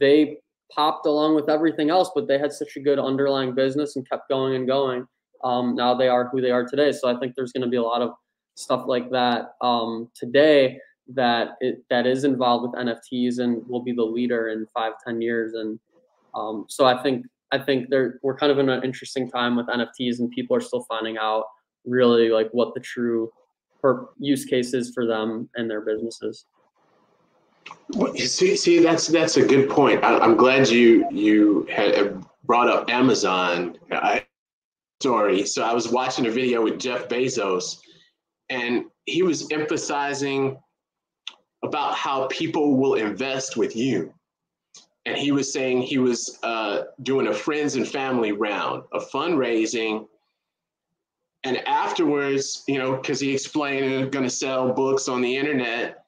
[0.00, 0.38] they
[0.70, 4.28] popped along with everything else, but they had such a good underlying business and kept
[4.28, 5.06] going and going.
[5.44, 6.92] Um, now they are who they are today.
[6.92, 8.10] So I think there's going to be a lot of
[8.54, 10.78] stuff like that um, today
[11.14, 15.20] that it, that is involved with NFTs and will be the leader in five, ten
[15.20, 15.54] years.
[15.54, 15.78] And
[16.34, 17.88] um, so I think I think
[18.22, 21.44] we're kind of in an interesting time with NFTs, and people are still finding out
[21.84, 23.30] really like what the true
[23.80, 26.46] per use case is for them and their businesses.
[28.16, 30.02] See, see, that's that's a good point.
[30.02, 34.24] I, am glad you you had brought up Amazon I,
[35.02, 35.44] story.
[35.44, 37.78] So I was watching a video with Jeff Bezos,
[38.48, 40.56] and he was emphasizing
[41.64, 44.12] about how people will invest with you
[45.04, 50.06] and he was saying he was uh, doing a friends and family round of fundraising.
[51.44, 55.36] And afterwards, you know, because he explained he was going to sell books on the
[55.36, 56.04] internet.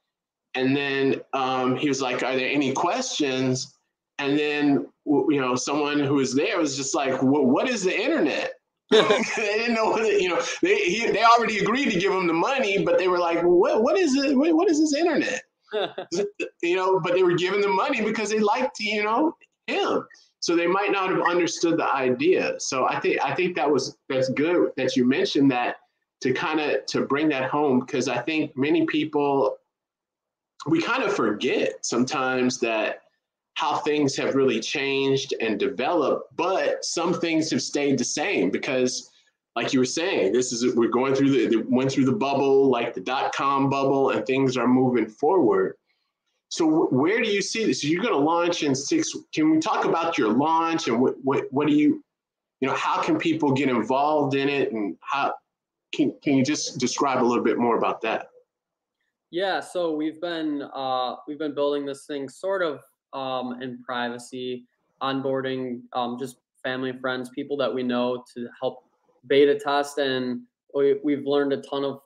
[0.55, 3.77] And then um, he was like, Are there any questions?
[4.19, 8.54] And then, you know, someone who was there was just like, What is the internet?
[8.91, 12.33] they didn't know what, you know, they, he, they already agreed to give him the
[12.33, 14.37] money, but they were like, What, what is it?
[14.37, 15.43] What is this internet?
[16.63, 20.07] you know, but they were giving the money because they liked, you know, him.
[20.41, 22.55] So they might not have understood the idea.
[22.59, 25.77] So I think I think that was that's good that you mentioned that
[26.21, 29.57] to kind of to bring that home because I think many people
[30.67, 33.04] we kind of forget sometimes that
[33.55, 39.11] how things have really changed and developed, but some things have stayed the same because
[39.57, 42.69] like you were saying, this is we're going through the, the went through the bubble,
[42.69, 45.77] like the dot com bubble, and things are moving forward.
[46.49, 47.85] So where do you see this?
[47.85, 49.13] You're going to launch in six.
[49.33, 52.03] Can we talk about your launch and what what what do you,
[52.61, 55.35] you know, how can people get involved in it and how
[55.95, 58.31] can can you just describe a little bit more about that?
[59.31, 62.83] Yeah, so we've been uh, we've been building this thing sort of
[63.15, 64.65] um, in privacy,
[65.03, 68.85] onboarding um, just family and friends, people that we know to help
[69.27, 70.41] beta test and
[70.75, 72.01] we, we've learned a ton of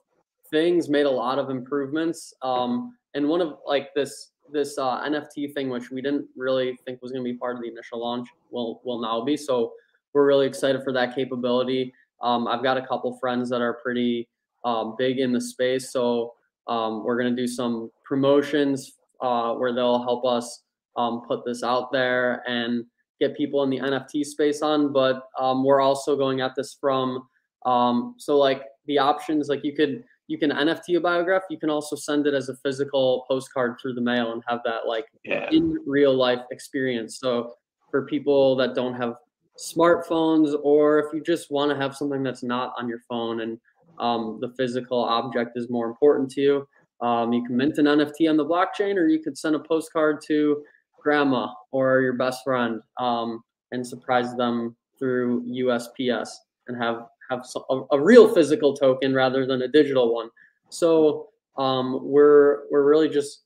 [0.50, 2.34] things, made a lot of improvements.
[2.42, 7.02] Um, and one of like this this uh, NFT thing, which we didn't really think
[7.02, 9.36] was going to be part of the initial launch, will will now be.
[9.36, 9.72] So
[10.12, 11.92] we're really excited for that capability.
[12.22, 14.28] Um, I've got a couple friends that are pretty
[14.64, 16.34] um, big in the space, so
[16.66, 20.62] um, we're gonna do some promotions uh, where they'll help us
[20.98, 22.84] um, put this out there and
[23.20, 24.92] get people in the NFT space on.
[24.92, 27.26] But um, we're also going at this from
[27.64, 31.42] um, so like the options, like you could you can NFT a biograph.
[31.48, 34.86] You can also send it as a physical postcard through the mail and have that
[34.86, 35.48] like Yeah.
[35.50, 37.18] in real life experience.
[37.18, 37.54] So
[37.90, 39.14] for people that don't have
[39.58, 43.58] smartphones, or if you just want to have something that's not on your phone and
[43.98, 46.68] um, the physical object is more important to you,
[47.00, 50.20] um, you can mint an NFT on the blockchain, or you could send a postcard
[50.26, 50.62] to
[51.02, 56.28] grandma or your best friend um, and surprise them through USPS
[56.66, 60.30] and have have a, a real physical token rather than a digital one.
[60.70, 63.42] So um, we're we're really just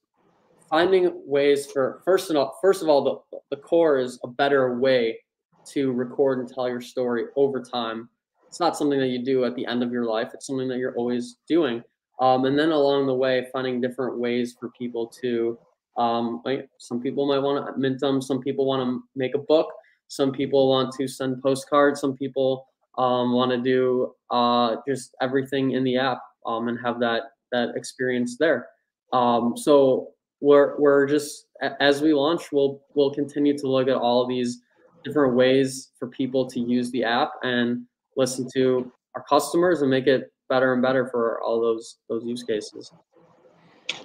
[0.71, 4.79] finding ways for first of all first of all the, the core is a better
[4.79, 5.19] way
[5.65, 8.09] to record and tell your story over time.
[8.49, 10.31] It's not something that you do at the end of your life.
[10.35, 11.83] It's something that you're always doing.
[12.21, 15.59] Um, and then along the way, finding different ways for people to
[15.97, 16.43] um,
[16.79, 18.23] some people might want to mint them.
[18.23, 19.69] Some people want to make a book.
[20.09, 22.01] Some people want to send postcards.
[22.01, 22.67] Some people
[22.99, 27.71] um, want to do uh, just everything in the app um, and have that that
[27.77, 28.69] experience there.
[29.13, 30.09] Um, so
[30.41, 31.47] we're we're just
[31.81, 34.61] as we launch, we'll we'll continue to look at all of these
[35.05, 37.85] different ways for people to use the app and
[38.17, 42.43] listen to our customers and make it better and better for all those those use
[42.43, 42.93] cases.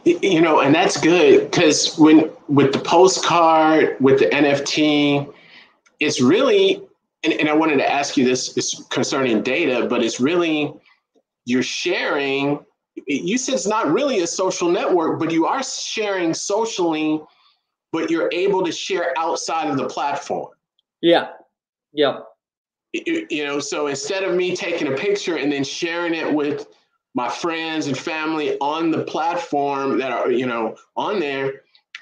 [0.05, 5.33] You know, and that's good because when with the postcard, with the NFT,
[5.99, 6.81] it's really,
[7.23, 10.73] and, and I wanted to ask you this is concerning data, but it's really
[11.45, 12.63] you're sharing.
[13.05, 17.21] You said it's not really a social network, but you are sharing socially,
[17.91, 20.49] but you're able to share outside of the platform.
[21.01, 21.29] Yeah.
[21.93, 22.25] Yep.
[22.93, 26.67] you you know so instead of me taking a picture and then sharing it with
[27.17, 31.45] my friends and family on the platform that are you know on there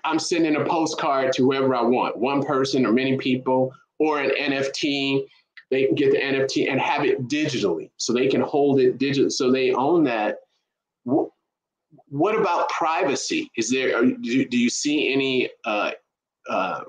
[0.03, 4.31] i'm sending a postcard to whoever i want one person or many people or an
[4.53, 5.23] nft
[5.71, 9.29] they can get the nft and have it digitally so they can hold it digital
[9.29, 10.37] so they own that.
[12.09, 13.49] What about privacy?
[13.57, 15.91] Is there do, you- do you see any uh,
[16.49, 16.81] uh,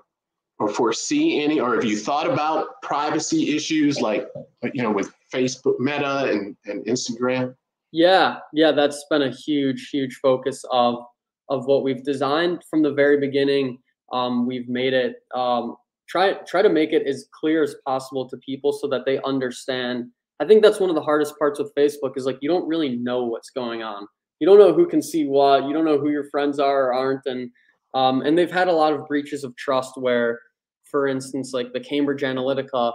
[0.59, 4.27] or foresee any, or have you thought about privacy issues like,
[4.73, 7.55] you know, with Facebook, Meta, and, and Instagram?
[7.93, 10.97] Yeah, yeah, that's been a huge, huge focus of
[11.49, 13.79] of what we've designed from the very beginning.
[14.13, 15.77] Um, we've made it um,
[16.09, 20.07] try try to make it as clear as possible to people so that they understand.
[20.41, 22.97] I think that's one of the hardest parts with Facebook is like you don't really
[22.97, 24.07] know what's going on.
[24.41, 25.65] You don't know who can see what.
[25.65, 27.51] You don't know who your friends are or aren't, and
[27.95, 30.41] um, and they've had a lot of breaches of trust where,
[30.91, 32.93] for instance, like the Cambridge Analytica,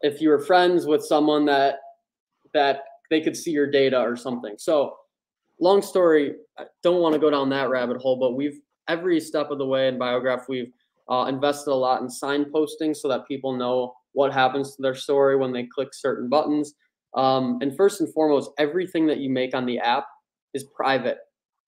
[0.00, 1.76] if you were friends with someone that
[2.54, 4.54] that they could see your data or something.
[4.58, 4.96] So,
[5.60, 9.50] long story, I don't want to go down that rabbit hole, but we've every step
[9.50, 10.72] of the way in Biograph, we've
[11.10, 15.36] uh, invested a lot in signposting so that people know what happens to their story
[15.36, 16.74] when they click certain buttons.
[17.14, 20.06] Um, and first and foremost, everything that you make on the app
[20.54, 21.18] is private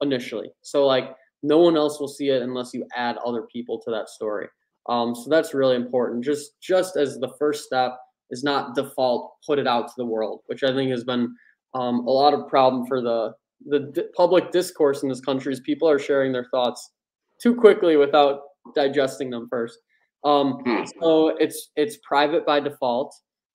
[0.01, 0.51] initially.
[0.63, 4.09] So, like, no one else will see it unless you add other people to that
[4.09, 4.49] story.
[4.89, 6.25] Um, so that's really important.
[6.25, 7.99] Just just as the first step
[8.31, 11.35] is not default put it out to the world, which I think has been
[11.75, 13.33] um, a lot of problem for the
[13.67, 15.53] the di- public discourse in this country.
[15.53, 16.91] Is people are sharing their thoughts
[17.43, 18.41] too quickly without
[18.75, 19.79] digesting them first.
[20.25, 20.85] Um, Hmm.
[21.01, 23.15] so it's it's private by default,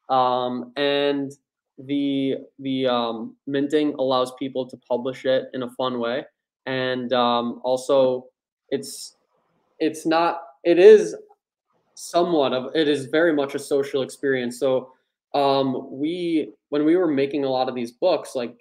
[0.10, 1.32] um, and
[1.78, 6.26] the the um, minting allows people to publish it in a fun way,
[6.66, 8.26] and um, also
[8.70, 9.16] it's
[9.80, 11.16] it's not it is
[11.96, 14.60] somewhat of it is very much a social experience.
[14.60, 14.92] So
[15.34, 18.56] um, we when we were making a lot of these books, like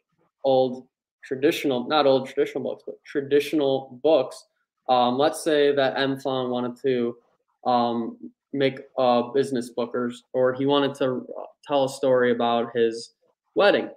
[0.45, 0.87] old
[1.23, 4.47] traditional, not old traditional books, but traditional books.
[4.89, 7.17] Um, let's say that Mfon wanted to
[7.65, 8.19] um,
[8.53, 11.27] make a business book or, or he wanted to
[11.67, 13.15] tell a story about his
[13.55, 13.89] wedding.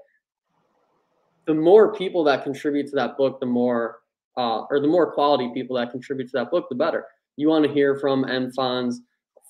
[1.46, 4.00] The more people that contribute to that book, the more,
[4.38, 7.06] uh, or the more quality people that contribute to that book, the better.
[7.36, 9.02] You want to hear from Mfon's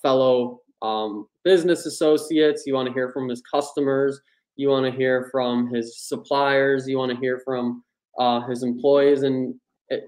[0.02, 2.64] fellow um, business associates.
[2.66, 4.20] You want to hear from his customers.
[4.56, 6.88] You want to hear from his suppliers.
[6.88, 7.82] You want to hear from
[8.18, 9.54] uh, his employees, and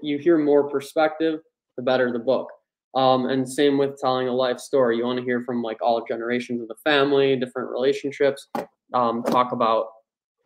[0.01, 1.39] you hear more perspective,
[1.77, 2.49] the better the book.
[2.93, 4.97] Um, and same with telling a life story.
[4.97, 8.47] You want to hear from like all generations of the family, different relationships,
[8.93, 9.87] um, talk about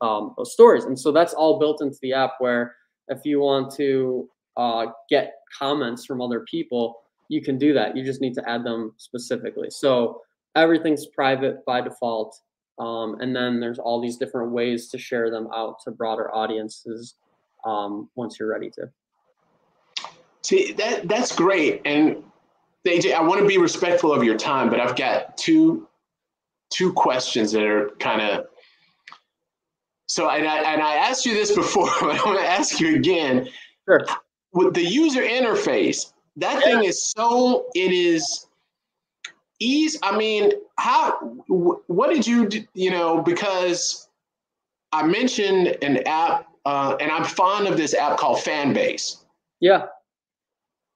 [0.02, 0.86] um, those stories.
[0.86, 2.34] And so that's all built into the app.
[2.38, 2.76] Where
[3.08, 7.96] if you want to uh, get comments from other people, you can do that.
[7.96, 9.70] You just need to add them specifically.
[9.70, 10.22] So
[10.56, 12.36] everything's private by default.
[12.80, 17.16] Um, and then there's all these different ways to share them out to broader audiences
[17.66, 18.90] um, once you're ready to.
[20.44, 21.82] See, that that's great.
[21.86, 22.24] And
[22.86, 25.88] AJ, I want to be respectful of your time, but I've got two
[26.72, 28.46] two questions that are kind of
[30.08, 32.96] so and I, and I asked you this before, but I'm going to ask you
[32.96, 33.50] again.
[33.88, 34.06] Sure.
[34.54, 36.60] With the user interface, that yeah.
[36.62, 38.48] thing is so it is
[39.60, 39.98] ease.
[40.04, 41.18] I mean, how?
[41.48, 43.22] What did you you know?
[43.22, 44.08] Because
[44.92, 49.18] I mentioned an app, uh, and I'm fond of this app called Fanbase.
[49.60, 49.88] Yeah.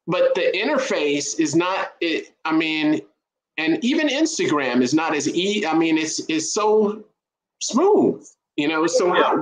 [0.08, 1.94] But the interface is not.
[2.02, 2.34] It.
[2.46, 3.02] I mean,
[3.58, 5.66] and even Instagram is not as e.
[5.66, 7.04] I mean, it's it's so
[7.62, 8.28] smooth.
[8.58, 8.88] You know.
[8.88, 9.34] So yeah.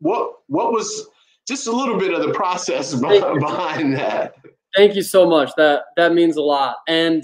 [0.00, 1.08] what what was
[1.46, 4.34] just a little bit of the process behind that?
[4.76, 5.50] Thank you so much.
[5.56, 6.76] That that means a lot.
[6.88, 7.22] And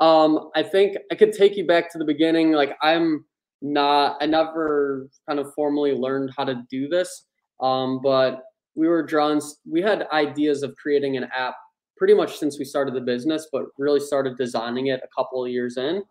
[0.00, 2.52] um, I think I could take you back to the beginning.
[2.52, 3.24] Like I'm
[3.60, 7.24] not, I never kind of formally learned how to do this,
[7.60, 8.42] um, but
[8.74, 9.40] we were drawn.
[9.70, 11.54] We had ideas of creating an app
[11.96, 15.50] pretty much since we started the business, but really started designing it a couple of
[15.50, 16.02] years in,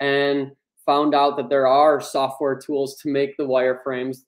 [0.00, 0.52] and
[0.84, 4.18] found out that there are software tools to make the wireframes.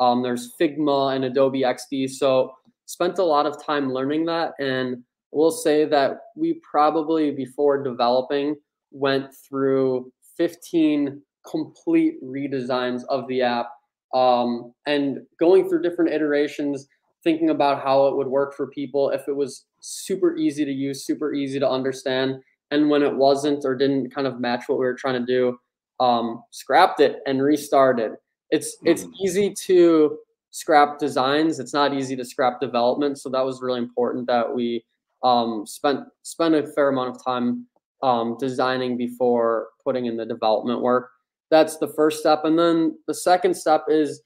[0.00, 2.08] Um, there's Figma and Adobe XD.
[2.10, 2.52] So
[2.86, 5.02] spent a lot of time learning that, and
[5.32, 8.56] we'll say that we probably before developing
[8.90, 13.68] went through 15 complete redesigns of the app
[14.14, 16.86] um, and going through different iterations,
[17.24, 21.04] thinking about how it would work for people if it was super easy to use,
[21.04, 22.36] super easy to understand.
[22.70, 25.58] And when it wasn't or didn't kind of match what we were trying to do,
[26.00, 28.12] um, scrapped it and restarted.
[28.50, 29.24] It's it's mm-hmm.
[29.26, 30.18] easy to
[30.50, 31.58] scrap designs.
[31.58, 33.18] It's not easy to scrap development.
[33.18, 34.84] So that was really important that we
[35.22, 37.66] um, spent spent a fair amount of time
[38.02, 41.10] um, designing before putting in the development work.
[41.50, 42.44] That's the first step.
[42.44, 44.22] And then the second step is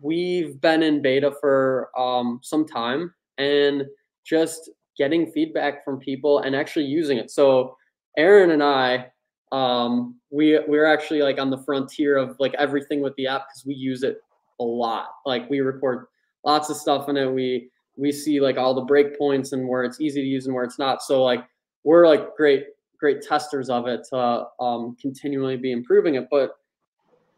[0.00, 3.84] we've been in beta for um, some time and
[4.24, 7.30] just getting feedback from people and actually using it.
[7.30, 7.76] So
[8.16, 9.10] Aaron and I,
[9.52, 13.64] um, we we're actually like on the frontier of like everything with the app because
[13.64, 14.18] we use it
[14.60, 15.08] a lot.
[15.24, 16.06] Like we record
[16.44, 17.30] lots of stuff in it.
[17.30, 20.64] We we see like all the breakpoints and where it's easy to use and where
[20.64, 21.02] it's not.
[21.02, 21.44] So like
[21.84, 22.64] we're like great
[22.98, 26.26] great testers of it to um, continually be improving it.
[26.30, 26.52] But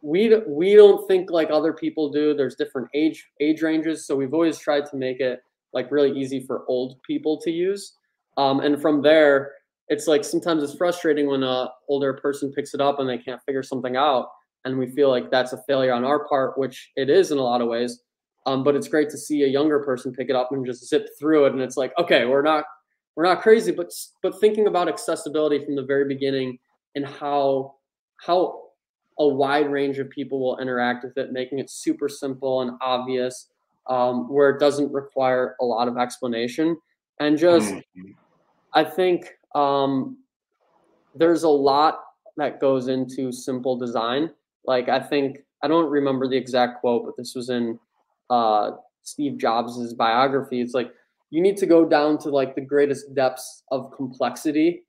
[0.03, 2.35] we we don't think like other people do.
[2.35, 5.41] There's different age age ranges, so we've always tried to make it
[5.73, 7.95] like really easy for old people to use.
[8.37, 9.53] Um, and from there,
[9.89, 13.43] it's like sometimes it's frustrating when a older person picks it up and they can't
[13.45, 14.29] figure something out,
[14.65, 17.43] and we feel like that's a failure on our part, which it is in a
[17.43, 18.01] lot of ways.
[18.49, 21.11] Um, but it's great to see a younger person pick it up and just zip
[21.19, 22.65] through it, and it's like, okay, we're not
[23.15, 23.93] we're not crazy, but
[24.23, 26.59] but thinking about accessibility from the very beginning
[26.95, 27.75] and how
[28.17, 28.63] how
[29.19, 33.51] a wide range of people will interact with it, making it super simple and obvious,
[33.89, 36.79] um, where it doesn't require a lot of explanation.
[37.21, 38.13] And just, mm-hmm.
[38.73, 40.19] I think um,
[41.15, 41.99] there's a lot
[42.37, 44.31] that goes into simple design.
[44.65, 47.79] Like I think I don't remember the exact quote, but this was in
[48.31, 48.73] uh,
[49.03, 50.61] Steve Jobs' biography.
[50.61, 50.93] It's like
[51.31, 54.85] you need to go down to like the greatest depths of complexity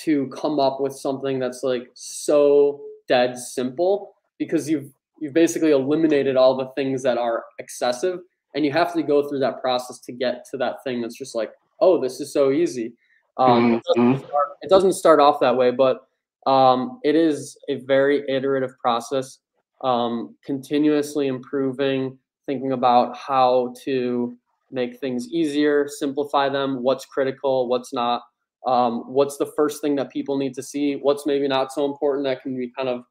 [0.00, 6.36] to come up with something that's like so dead simple because you've you've basically eliminated
[6.36, 8.18] all the things that are excessive
[8.54, 11.34] and you have to go through that process to get to that thing that's just
[11.34, 12.92] like oh this is so easy
[13.36, 13.74] um, mm-hmm.
[13.74, 16.06] it, doesn't start, it, doesn't start, off that way but
[16.46, 19.38] um, it is a very iterative process
[19.82, 24.36] um, continuously improving thinking about how to
[24.70, 28.22] make things easier, simplify them, what's critical, what's not,
[28.66, 32.24] um, what's the first thing that people need to see, what's maybe not so important
[32.24, 33.04] that can be kind of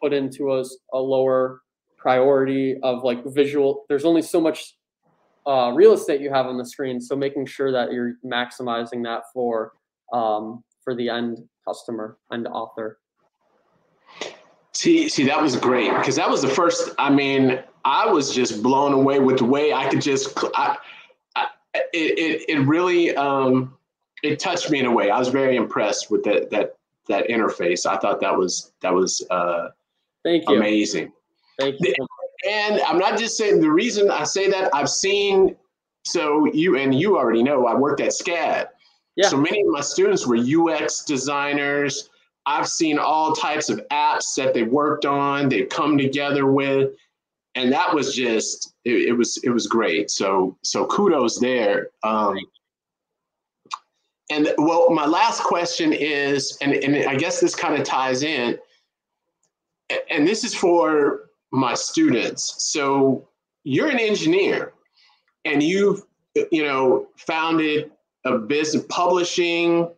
[0.00, 1.60] put into a, a lower
[1.98, 3.84] priority of like visual.
[3.88, 4.74] There's only so much
[5.46, 9.22] uh, real estate you have on the screen, so making sure that you're maximizing that
[9.32, 9.72] for
[10.12, 12.98] um, for the end customer and author.
[14.72, 16.90] See, see, that was great because that was the first.
[16.98, 20.38] I mean, I was just blown away with the way I could just.
[20.54, 20.76] I,
[21.74, 23.76] it, it, it really um,
[24.22, 25.10] it touched me in a way.
[25.10, 26.76] I was very impressed with that that
[27.08, 27.86] that interface.
[27.86, 29.68] I thought that was that was uh,
[30.24, 31.12] thank you amazing.
[31.58, 31.94] Thank you.
[32.48, 35.56] And I'm not just saying the reason I say that I've seen
[36.04, 38.68] so you and you already know I worked at SCAD.
[39.16, 39.28] Yeah.
[39.28, 42.08] So many of my students were UX designers.
[42.46, 46.94] I've seen all types of apps that they worked on, they've come together with
[47.54, 50.10] and that was just it, it, was it was great.
[50.10, 51.88] So so kudos there.
[52.02, 52.38] Um,
[54.30, 58.56] and well, my last question is, and, and I guess this kind of ties in,
[60.08, 62.54] and this is for my students.
[62.58, 63.28] So
[63.64, 64.72] you're an engineer
[65.44, 66.02] and you've,
[66.52, 67.90] you know, founded
[68.24, 69.88] a business publishing,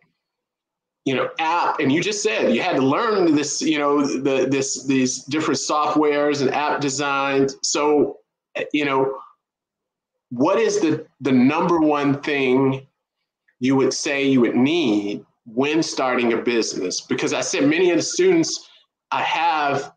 [1.05, 4.47] you know, app, and you just said you had to learn this, you know, the
[4.49, 7.57] this these different softwares and app designs.
[7.63, 8.19] So,
[8.73, 9.19] you know,
[10.31, 12.87] what is the the number one thing
[13.59, 17.01] you would say you would need when starting a business?
[17.01, 18.69] Because I said many of the students
[19.11, 19.93] I have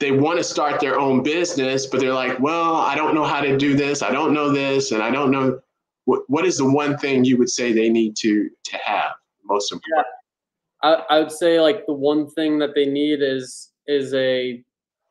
[0.00, 3.40] they want to start their own business, but they're like, well, I don't know how
[3.40, 4.00] to do this.
[4.00, 5.60] I don't know this, and I don't know
[6.04, 9.12] what, what is the one thing you would say they need to to have
[9.44, 10.06] most important.
[10.06, 10.17] Yeah.
[10.82, 14.62] I, I would say like the one thing that they need is is a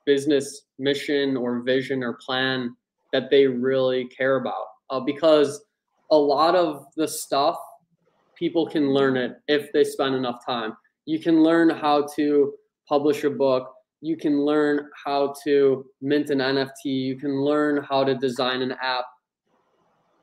[0.06, 2.76] business mission or vision or plan
[3.12, 4.66] that they really care about.
[4.90, 5.62] Uh, because
[6.12, 7.58] a lot of the stuff
[8.36, 10.78] people can learn it if they spend enough time.
[11.06, 12.54] You can learn how to
[12.88, 13.74] publish a book.
[14.02, 18.74] You can learn how to mint an NFT, you can learn how to design an
[18.82, 19.06] app.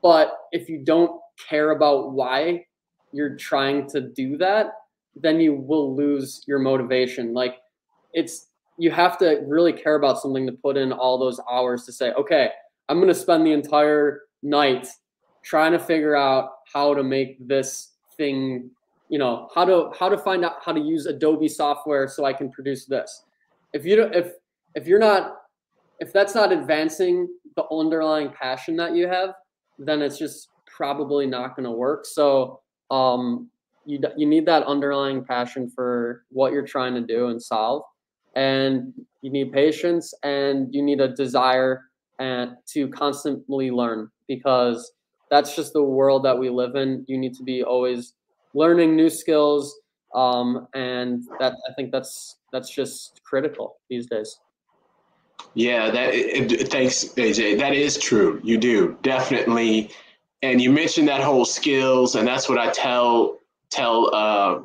[0.01, 1.19] But if you don't
[1.49, 2.65] care about why
[3.11, 4.67] you're trying to do that,
[5.15, 7.33] then you will lose your motivation.
[7.33, 7.55] Like
[8.13, 8.47] it's
[8.77, 12.11] you have to really care about something to put in all those hours to say,
[12.13, 12.49] okay,
[12.89, 14.87] I'm going to spend the entire night
[15.43, 18.69] trying to figure out how to make this thing,
[19.09, 22.33] you know, how to how to find out how to use Adobe software so I
[22.33, 23.23] can produce this
[23.75, 24.31] if you don't if
[24.73, 25.41] if you're not
[25.99, 29.33] if that's not advancing the underlying passion that you have
[29.77, 33.49] then it's just probably not going to work so um
[33.85, 37.83] you you need that underlying passion for what you're trying to do and solve
[38.35, 41.83] and you need patience and you need a desire
[42.19, 44.91] and to constantly learn because
[45.29, 48.13] that's just the world that we live in you need to be always
[48.53, 49.79] learning new skills
[50.15, 54.39] um, and that I think that's that's just critical these days.
[55.53, 57.59] Yeah, that it, thanks, AJ.
[57.59, 58.39] That is true.
[58.43, 59.91] You do definitely,
[60.41, 63.37] and you mentioned that whole skills, and that's what I tell
[63.69, 64.59] tell uh,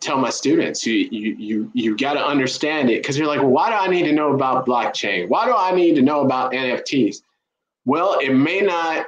[0.00, 0.86] tell my students.
[0.86, 3.88] You you you you got to understand it because you're like, well, why do I
[3.88, 5.28] need to know about blockchain?
[5.28, 7.22] Why do I need to know about NFTs?
[7.84, 9.06] Well, it may not,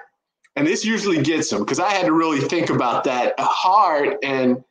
[0.56, 4.62] and this usually gets them because I had to really think about that hard and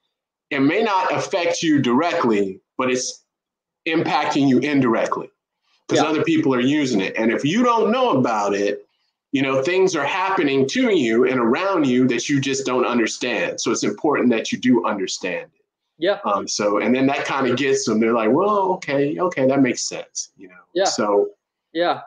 [0.52, 3.24] it may not affect you directly, but it's
[3.88, 5.30] impacting you indirectly
[5.88, 6.10] because yeah.
[6.10, 7.16] other people are using it.
[7.18, 8.88] And if you don't know about it,
[9.32, 13.60] you know, things are happening to you and around you that you just don't understand.
[13.60, 15.66] So it's important that you do understand it.
[15.98, 16.20] Yeah.
[16.26, 19.62] Um, so, and then that kind of gets them, they're like, well, okay, okay, that
[19.62, 20.56] makes sense, you know?
[20.74, 20.86] Yeah.
[20.86, 21.30] So,
[21.74, 22.02] yeah,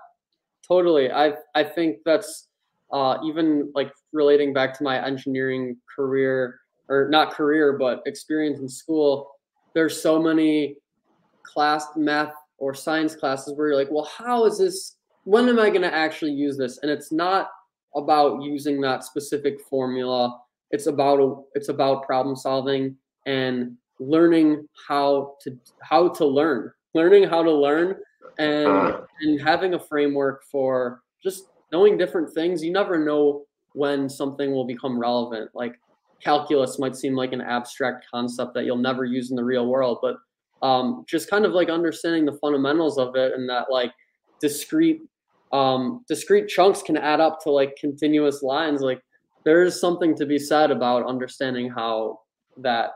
[0.67, 1.11] totally.
[1.11, 2.49] I, I think that's
[2.93, 8.69] uh, even like relating back to my engineering career, or not career, but experience in
[8.69, 9.31] school,
[9.75, 10.77] there's so many
[11.43, 14.97] class math or science classes where you're like, well, how is this?
[15.25, 16.79] When am I going to actually use this?
[16.83, 17.51] And it's not
[17.95, 20.41] about using that specific formula.
[20.71, 22.97] It's about a, it's about problem solving
[23.27, 27.97] and learning how to how to learn, learning how to learn,
[28.39, 32.63] and and having a framework for just knowing different things.
[32.63, 35.51] You never know when something will become relevant.
[35.55, 35.79] Like
[36.23, 39.99] calculus might seem like an abstract concept that you'll never use in the real world,
[40.03, 40.17] but
[40.67, 43.93] um, just kind of like understanding the fundamentals of it and that like
[44.41, 45.03] discrete
[45.53, 48.81] um, discrete chunks can add up to like continuous lines.
[48.81, 49.01] Like
[49.45, 52.21] there is something to be said about understanding how
[52.59, 52.91] that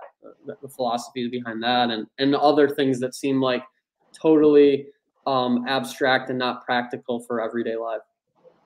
[0.46, 3.62] the philosophies behind that and and other things that seem like
[4.20, 4.86] totally
[5.26, 8.00] um, abstract and not practical for everyday life.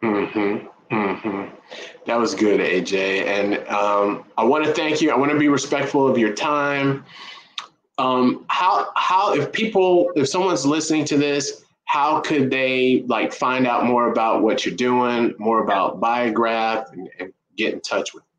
[0.03, 0.67] Mm-hmm.
[0.95, 1.55] Mm-hmm.
[2.07, 3.27] That was good, AJ.
[3.27, 5.11] And um, I want to thank you.
[5.11, 7.05] I want to be respectful of your time.
[7.99, 13.67] Um, how how if people if someone's listening to this, how could they like find
[13.67, 18.23] out more about what you're doing, more about Biograph, and, and get in touch with?
[18.25, 18.31] You?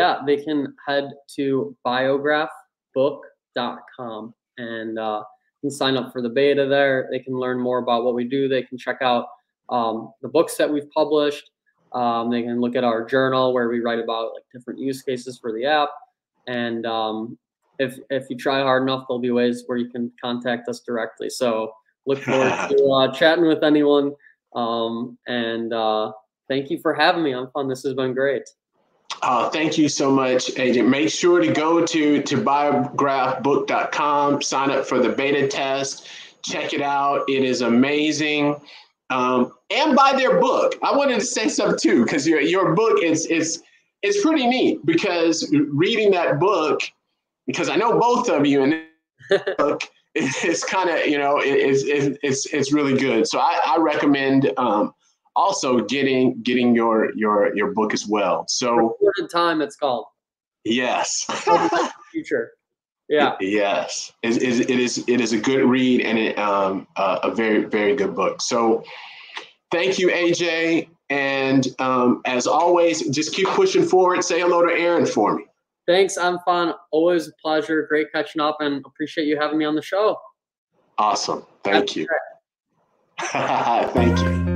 [0.00, 5.22] Yeah, they can head to biographbook.com and uh,
[5.60, 7.08] can sign up for the beta there.
[7.10, 8.48] They can learn more about what we do.
[8.48, 9.26] They can check out
[9.68, 11.50] um, the books that we've published
[11.92, 15.38] um, they can look at our journal where we write about like different use cases
[15.38, 15.90] for the app.
[16.46, 17.38] And um,
[17.78, 21.30] if if you try hard enough, there'll be ways where you can contact us directly.
[21.30, 21.72] So
[22.06, 24.12] look forward to uh, chatting with anyone.
[24.54, 26.12] Um, and uh,
[26.48, 27.68] thank you for having me on Mfon.
[27.68, 28.42] This has been great.
[29.22, 30.88] Uh, thank you so much, AJ.
[30.88, 36.08] Make sure to go to, to biographbook.com, sign up for the beta test,
[36.42, 37.28] check it out.
[37.28, 38.56] It is amazing
[39.10, 40.76] um, and buy their book.
[40.82, 43.62] I wanted to say something too, because your your book is is
[44.02, 46.80] it's pretty neat because reading that book,
[47.46, 48.84] because I know both of you in
[49.28, 49.82] the book,
[50.14, 51.82] it's kind of you know it, it's,
[52.22, 53.26] it's it's really good.
[53.26, 54.92] So I, I recommend um,
[55.36, 58.44] also getting getting your your your book as well.
[58.48, 60.06] So Recorded time, it's called
[60.64, 61.26] yes,
[62.12, 62.52] future.
[63.08, 63.34] Yeah.
[63.40, 67.34] yes, it is it is it is a good read and it, um, uh, a
[67.34, 68.40] very very good book.
[68.40, 68.84] So
[69.72, 70.88] thank you, AJ.
[71.10, 74.22] And um, as always, just keep pushing forward.
[74.22, 75.44] Say hello to Aaron for me.
[75.90, 76.72] Thanks, Mfon.
[76.92, 77.84] Always a pleasure.
[77.88, 80.16] Great catching up and appreciate you having me on the show.
[80.98, 81.44] Awesome.
[81.64, 82.06] Thank you.
[83.18, 84.49] Thank you.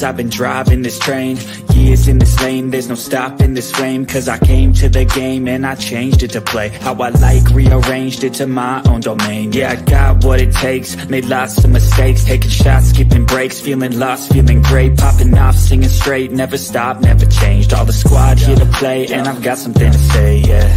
[0.00, 1.36] Veins, I've been driving this train
[1.74, 5.48] Years in this lane, there's no stopping this flame Cause I came to the game
[5.48, 6.68] and I changed it to play.
[6.68, 9.52] How I like, rearranged it to my own domain.
[9.52, 13.98] Yeah, I got what it takes, made lots of mistakes Taking shots, skipping breaks, feeling
[13.98, 17.72] lost, feeling great Popping off, singing straight, never stopped, never changed.
[17.72, 20.70] All the squad here to play and I've got something to say, yeah.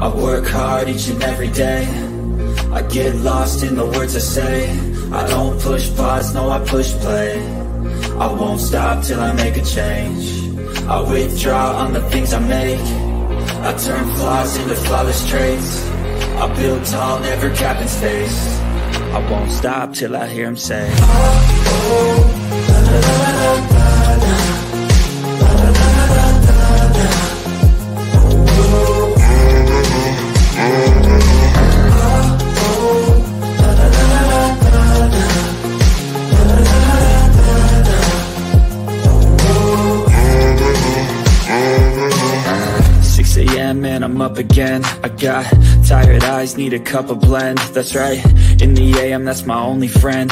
[0.00, 1.86] I work hard each and every day.
[2.72, 4.70] I get lost in the words I say.
[5.10, 7.57] I don't push pause, no I push play
[8.18, 10.48] I won't stop till I make a change
[10.86, 12.80] I withdraw on the things I make
[13.68, 15.86] I turn flaws into flawless traits
[16.42, 18.58] I build tall, never capping space
[19.14, 20.88] I won't stop till I hear him say
[22.98, 23.77] Six
[44.18, 44.84] I'm up again.
[45.04, 45.46] I got
[45.86, 47.58] tired eyes, need a cup of blend.
[47.72, 48.18] That's right,
[48.60, 50.28] in the AM, that's my only friend